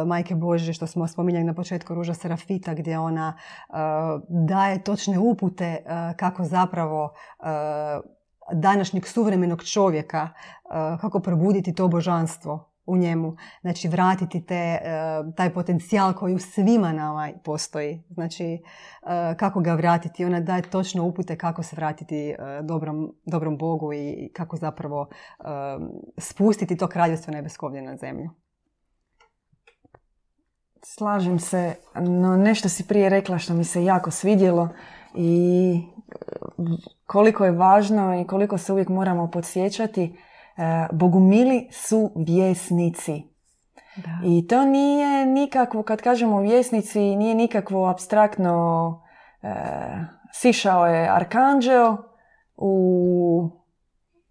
Majke 0.07 0.35
Bože 0.35 0.73
što 0.73 0.87
smo 0.87 1.07
spominjali 1.07 1.45
na 1.45 1.53
početku 1.53 1.95
Ruža 1.95 2.13
Serafita 2.13 2.73
gdje 2.73 2.99
ona 2.99 3.37
daje 4.29 4.83
točne 4.83 5.19
upute 5.19 5.83
kako 6.17 6.43
zapravo 6.43 7.13
današnjeg 8.53 9.07
suvremenog 9.07 9.63
čovjeka 9.63 10.29
kako 11.01 11.19
probuditi 11.19 11.75
to 11.75 11.87
božanstvo 11.87 12.68
u 12.89 12.97
njemu. 12.97 13.35
Znači 13.61 13.87
vratiti 13.87 14.45
te, 14.45 14.55
e, 14.55 14.79
taj 15.35 15.53
potencijal 15.53 16.13
koji 16.13 16.35
u 16.35 16.39
svima 16.39 16.93
nama 16.93 17.29
postoji. 17.43 18.03
Znači 18.09 18.45
e, 18.45 18.59
kako 19.37 19.59
ga 19.59 19.73
vratiti. 19.73 20.25
Ona 20.25 20.39
daje 20.39 20.61
točno 20.61 21.05
upute 21.05 21.37
kako 21.37 21.63
se 21.63 21.75
vratiti 21.75 22.29
e, 22.29 22.35
dobrom, 22.63 23.15
dobrom 23.25 23.57
Bogu 23.57 23.93
i 23.93 24.31
kako 24.33 24.57
zapravo 24.57 25.07
spustiti 26.17 26.77
to 26.77 26.87
kraljevstvo 26.87 27.33
nebesko 27.33 27.65
ovdje 27.65 27.81
na 27.81 27.97
zemlju. 27.97 28.29
Slažem 30.83 31.39
se, 31.39 31.75
no 31.95 32.37
nešto 32.37 32.69
si 32.69 32.87
prije 32.87 33.09
rekla 33.09 33.37
što 33.37 33.53
mi 33.53 33.63
se 33.63 33.83
jako 33.83 34.11
svidjelo 34.11 34.69
i 35.13 35.81
koliko 37.05 37.45
je 37.45 37.51
važno 37.51 38.21
i 38.21 38.27
koliko 38.27 38.57
se 38.57 38.73
uvijek 38.73 38.89
moramo 38.89 39.31
podsjećati 39.31 40.17
bogumili 40.91 41.67
su 41.71 42.11
vjesnici. 42.15 43.23
Da. 43.95 44.19
I 44.25 44.47
to 44.47 44.65
nije 44.65 45.25
nikakvo, 45.25 45.83
kad 45.83 46.01
kažemo 46.01 46.41
vjesnici, 46.41 46.99
nije 46.99 47.35
nikakvo 47.35 47.87
abstraktno 47.87 49.01
e, 49.41 49.49
sišao 50.33 50.87
je 50.87 51.09
arkanđeo 51.09 51.97
u, 52.57 53.49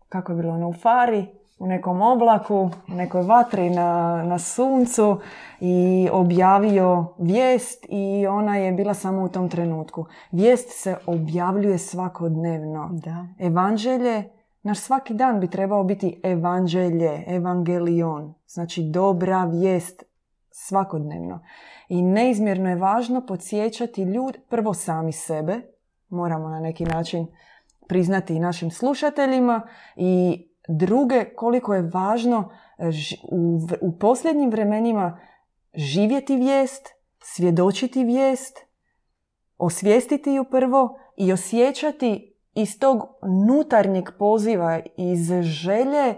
kako 0.09 0.33
je 0.33 0.37
bilo 0.37 0.55
ono, 0.55 0.69
u 0.69 0.73
fari, 0.73 1.27
u 1.59 1.67
nekom 1.67 2.03
oblaku, 2.03 2.71
u 2.89 2.95
nekoj 2.95 3.23
vatri 3.23 3.71
na, 3.71 4.23
na 4.25 4.39
suncu 4.39 5.21
i 5.61 6.09
objavio 6.13 7.15
vijest 7.19 7.87
i 7.89 8.27
ona 8.27 8.57
je 8.57 8.73
bila 8.73 8.95
samo 8.95 9.23
u 9.23 9.29
tom 9.29 9.49
trenutku. 9.49 10.07
Vijest 10.31 10.83
se 10.83 10.97
objavljuje 11.07 11.79
svakodnevno. 11.79 12.89
Da. 12.93 13.27
Evanđelje 13.39 14.38
naš 14.63 14.79
svaki 14.81 15.15
dan 15.15 15.41
bi 15.41 15.51
trebao 15.51 15.85
biti 15.85 16.21
evanđelje, 16.25 17.25
evangelion, 17.27 18.35
znači 18.47 18.83
dobra 18.83 19.45
vijest 19.45 20.03
svakodnevno. 20.51 21.45
I 21.89 22.03
neizmjerno 22.03 22.69
je 22.69 22.77
važno 22.77 23.27
podsjećati 23.27 24.03
ljud, 24.03 24.37
prvo 24.49 24.75
sami 24.75 25.13
sebe, 25.13 25.61
moramo 26.09 26.49
na 26.49 26.61
neki 26.61 26.85
način 26.85 27.27
priznati 27.89 28.35
i 28.35 28.41
našim 28.41 28.71
slušateljima 28.71 29.69
i 29.97 30.45
druge 30.69 31.25
koliko 31.37 31.75
je 31.75 31.91
važno 31.95 32.51
u, 33.31 33.61
u 33.81 33.99
posljednjim 33.99 34.51
vremenima 34.51 35.21
živjeti 35.75 36.37
vijest, 36.37 36.89
svjedočiti 37.21 38.05
vijest, 38.05 38.59
osvijestiti 39.59 40.33
ju 40.33 40.45
prvo 40.45 40.99
i 41.17 41.33
osjećati 41.33 42.28
iz 42.61 42.79
tog 42.79 43.03
nutarnjeg 43.47 44.09
poziva, 44.19 44.81
iz 44.97 45.33
želje 45.43 46.15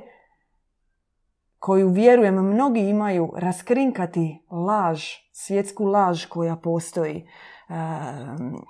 koju 1.58 1.88
vjerujem 1.88 2.34
mnogi 2.34 2.80
imaju 2.80 3.32
raskrinkati 3.36 4.46
laž, 4.50 5.04
svjetsku 5.32 5.84
laž 5.84 6.26
koja 6.26 6.56
postoji, 6.56 7.16
e, 7.16 7.24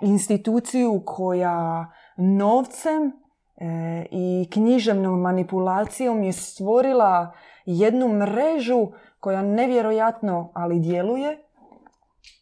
instituciju 0.02 1.02
koja 1.06 1.86
novcem 2.16 3.12
e, 3.56 4.06
i 4.10 4.48
književnom 4.52 5.20
manipulacijom 5.20 6.22
je 6.22 6.32
stvorila 6.32 7.32
jednu 7.64 8.08
mrežu 8.08 8.88
koja 9.20 9.42
nevjerojatno 9.42 10.52
ali 10.54 10.80
djeluje. 10.80 11.38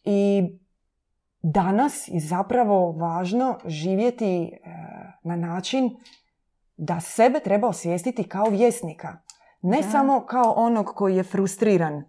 I 0.03 0.43
danas 1.41 2.07
je 2.07 2.19
zapravo 2.19 2.91
važno 2.91 3.57
živjeti 3.65 4.43
e, 4.43 4.59
na 5.35 5.35
način 5.35 5.97
da 6.77 6.99
sebe 6.99 7.39
treba 7.39 7.67
osvijestiti 7.67 8.23
kao 8.23 8.45
vjesnika. 8.49 9.17
Ne 9.61 9.83
samo 9.83 10.25
kao 10.25 10.53
onog 10.57 10.85
koji 10.85 11.15
je 11.15 11.23
frustriran 11.23 12.03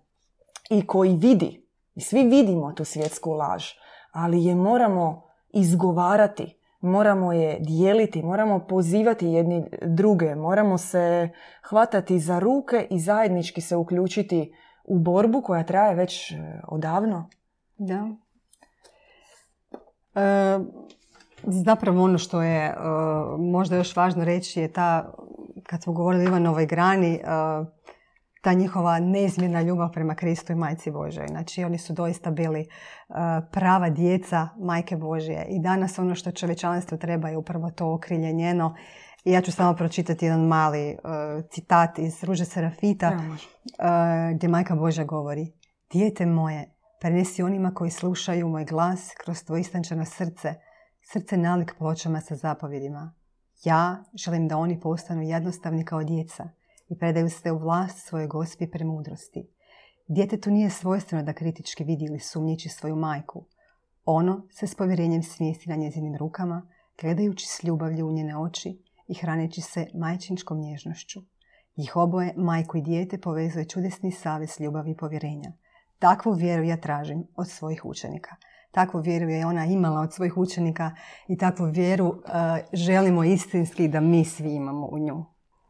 i 0.70 0.86
koji 0.86 1.16
vidi. 1.16 1.66
I 1.94 2.00
svi 2.00 2.22
vidimo 2.22 2.72
tu 2.72 2.84
svjetsku 2.84 3.30
laž. 3.30 3.64
ali 4.12 4.44
je 4.44 4.54
moramo 4.54 5.22
izgovarati, 5.50 6.56
moramo 6.80 7.32
je 7.32 7.58
dijeliti, 7.60 8.22
moramo 8.22 8.66
pozivati 8.68 9.26
jedni 9.26 9.64
druge, 9.82 10.34
moramo 10.34 10.78
se 10.78 11.28
hvatati 11.62 12.18
za 12.18 12.38
ruke 12.38 12.86
i 12.90 13.00
zajednički 13.00 13.60
se 13.60 13.76
uključiti 13.76 14.54
u 14.84 14.98
borbu 14.98 15.42
koja 15.42 15.64
traje 15.64 15.94
već 15.94 16.32
e, 16.32 16.36
odavno. 16.68 17.28
Da. 17.78 18.08
E, 20.14 20.58
zapravo 21.42 22.02
ono 22.02 22.18
što 22.18 22.42
je 22.42 22.66
e, 22.66 22.74
možda 23.38 23.76
još 23.76 23.96
važno 23.96 24.24
reći 24.24 24.60
je 24.60 24.72
ta, 24.72 25.12
kad 25.66 25.82
smo 25.82 25.92
govorili 25.92 26.24
o 26.24 26.28
Ivanovoj 26.28 26.66
grani, 26.66 27.14
e, 27.14 27.20
ta 28.42 28.52
njihova 28.52 29.00
neizmjerna 29.00 29.62
ljubav 29.62 29.92
prema 29.92 30.14
Kristu 30.14 30.52
i 30.52 30.56
Majci 30.56 30.90
Božoj. 30.90 31.26
Znači 31.26 31.64
oni 31.64 31.78
su 31.78 31.92
doista 31.92 32.30
bili 32.30 32.68
prava 33.52 33.90
djeca 33.90 34.48
Majke 34.58 34.96
Božje. 34.96 35.46
I 35.48 35.60
danas 35.62 35.98
ono 35.98 36.14
što 36.14 36.30
čovječanstvu 36.30 36.98
treba 36.98 37.28
je 37.28 37.36
upravo 37.36 37.70
to 37.70 37.94
okrilje 37.94 38.32
njeno. 38.32 38.74
I 39.24 39.32
ja 39.32 39.40
ću 39.40 39.52
samo 39.52 39.74
pročitati 39.74 40.24
jedan 40.24 40.40
mali 40.40 40.96
citat 41.50 41.98
iz 41.98 42.24
Ruže 42.24 42.44
Serafita 42.44 43.12
gdje 44.34 44.48
Majka 44.48 44.74
Božja 44.74 45.04
govori 45.04 45.52
Dijete 45.92 46.26
moje, 46.26 46.74
Prenesi 47.00 47.42
onima 47.42 47.74
koji 47.74 47.90
slušaju 47.90 48.48
moj 48.48 48.64
glas 48.64 49.10
kroz 49.24 49.44
tvoje 49.44 49.60
istančano 49.60 50.04
srce, 50.04 50.54
srce 51.12 51.36
nalik 51.36 51.74
pločama 51.78 52.20
sa 52.20 52.36
zapovjedima. 52.36 53.14
Ja 53.64 54.04
želim 54.14 54.48
da 54.48 54.56
oni 54.56 54.80
postanu 54.80 55.22
jednostavni 55.22 55.84
kao 55.84 56.04
djeca 56.04 56.48
i 56.88 56.98
predaju 56.98 57.30
se 57.30 57.52
u 57.52 57.58
vlast 57.58 58.08
svoje 58.08 58.26
gospi 58.26 58.70
premudrosti. 58.70 59.48
Djetetu 60.08 60.50
nije 60.50 60.70
svojstveno 60.70 61.24
da 61.24 61.32
kritički 61.32 61.84
vidi 61.84 62.04
ili 62.04 62.18
sumnjiči 62.18 62.68
svoju 62.68 62.96
majku. 62.96 63.46
Ono 64.04 64.46
se 64.50 64.66
s 64.66 64.74
povjerenjem 64.74 65.22
smijesti 65.22 65.70
na 65.70 65.76
njezinim 65.76 66.16
rukama, 66.16 66.68
gledajući 67.00 67.46
s 67.46 67.62
ljubavlju 67.62 68.06
u 68.06 68.12
njene 68.12 68.38
oči 68.38 68.82
i 69.08 69.14
hraneći 69.14 69.60
se 69.60 69.86
majčinčkom 69.94 70.60
nježnošću. 70.60 71.20
Njih 71.76 71.96
oboje, 71.96 72.34
majku 72.36 72.78
i 72.78 72.82
dijete, 72.82 73.20
povezuje 73.20 73.64
čudesni 73.64 74.12
savez 74.12 74.60
ljubavi 74.60 74.90
i 74.90 74.96
povjerenja. 74.96 75.52
Takvu 75.98 76.32
vjeru 76.32 76.62
ja 76.62 76.76
tražim 76.80 77.26
od 77.36 77.48
svojih 77.48 77.84
učenika. 77.84 78.36
Takvu 78.70 79.00
vjeru 79.00 79.28
je 79.28 79.46
ona 79.46 79.64
imala 79.64 80.00
od 80.00 80.12
svojih 80.12 80.36
učenika 80.36 80.90
i 81.28 81.38
takvu 81.38 81.66
vjeru 81.66 82.06
uh, 82.06 82.14
želimo 82.72 83.24
istinski 83.24 83.88
da 83.88 84.00
mi 84.00 84.24
svi 84.24 84.54
imamo 84.54 84.86
u 84.86 84.98
nju. 84.98 85.24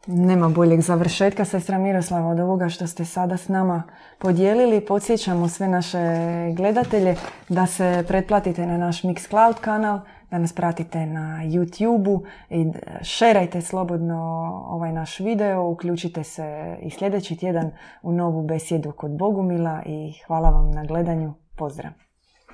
Nema 0.06 0.48
boljeg 0.48 0.80
završetka, 0.80 1.44
sestra 1.44 1.78
Miroslava, 1.78 2.28
od 2.28 2.40
ovoga 2.40 2.68
što 2.68 2.86
ste 2.86 3.04
sada 3.04 3.36
s 3.36 3.48
nama 3.48 3.82
podijelili. 4.18 4.86
Podsjećamo 4.86 5.48
sve 5.48 5.68
naše 5.68 5.98
gledatelje 6.56 7.16
da 7.48 7.66
se 7.66 8.04
pretplatite 8.08 8.66
na 8.66 8.76
naš 8.76 9.02
Mixcloud 9.02 9.54
kanal, 9.60 10.00
da 10.30 10.38
nas 10.38 10.52
pratite 10.52 11.06
na 11.06 11.40
YouTube-u 11.44 12.22
i 12.50 12.72
šerajte 13.02 13.60
slobodno 13.60 14.16
ovaj 14.68 14.92
naš 14.92 15.20
video, 15.20 15.68
uključite 15.68 16.24
se 16.24 16.76
i 16.82 16.90
sljedeći 16.90 17.36
tjedan 17.36 17.70
u 18.02 18.12
novu 18.12 18.42
besjedu 18.42 18.92
kod 18.92 19.10
Bogumila 19.10 19.82
i 19.86 20.12
hvala 20.26 20.50
vam 20.50 20.70
na 20.70 20.84
gledanju. 20.84 21.34
Pozdrav! 21.56 22.09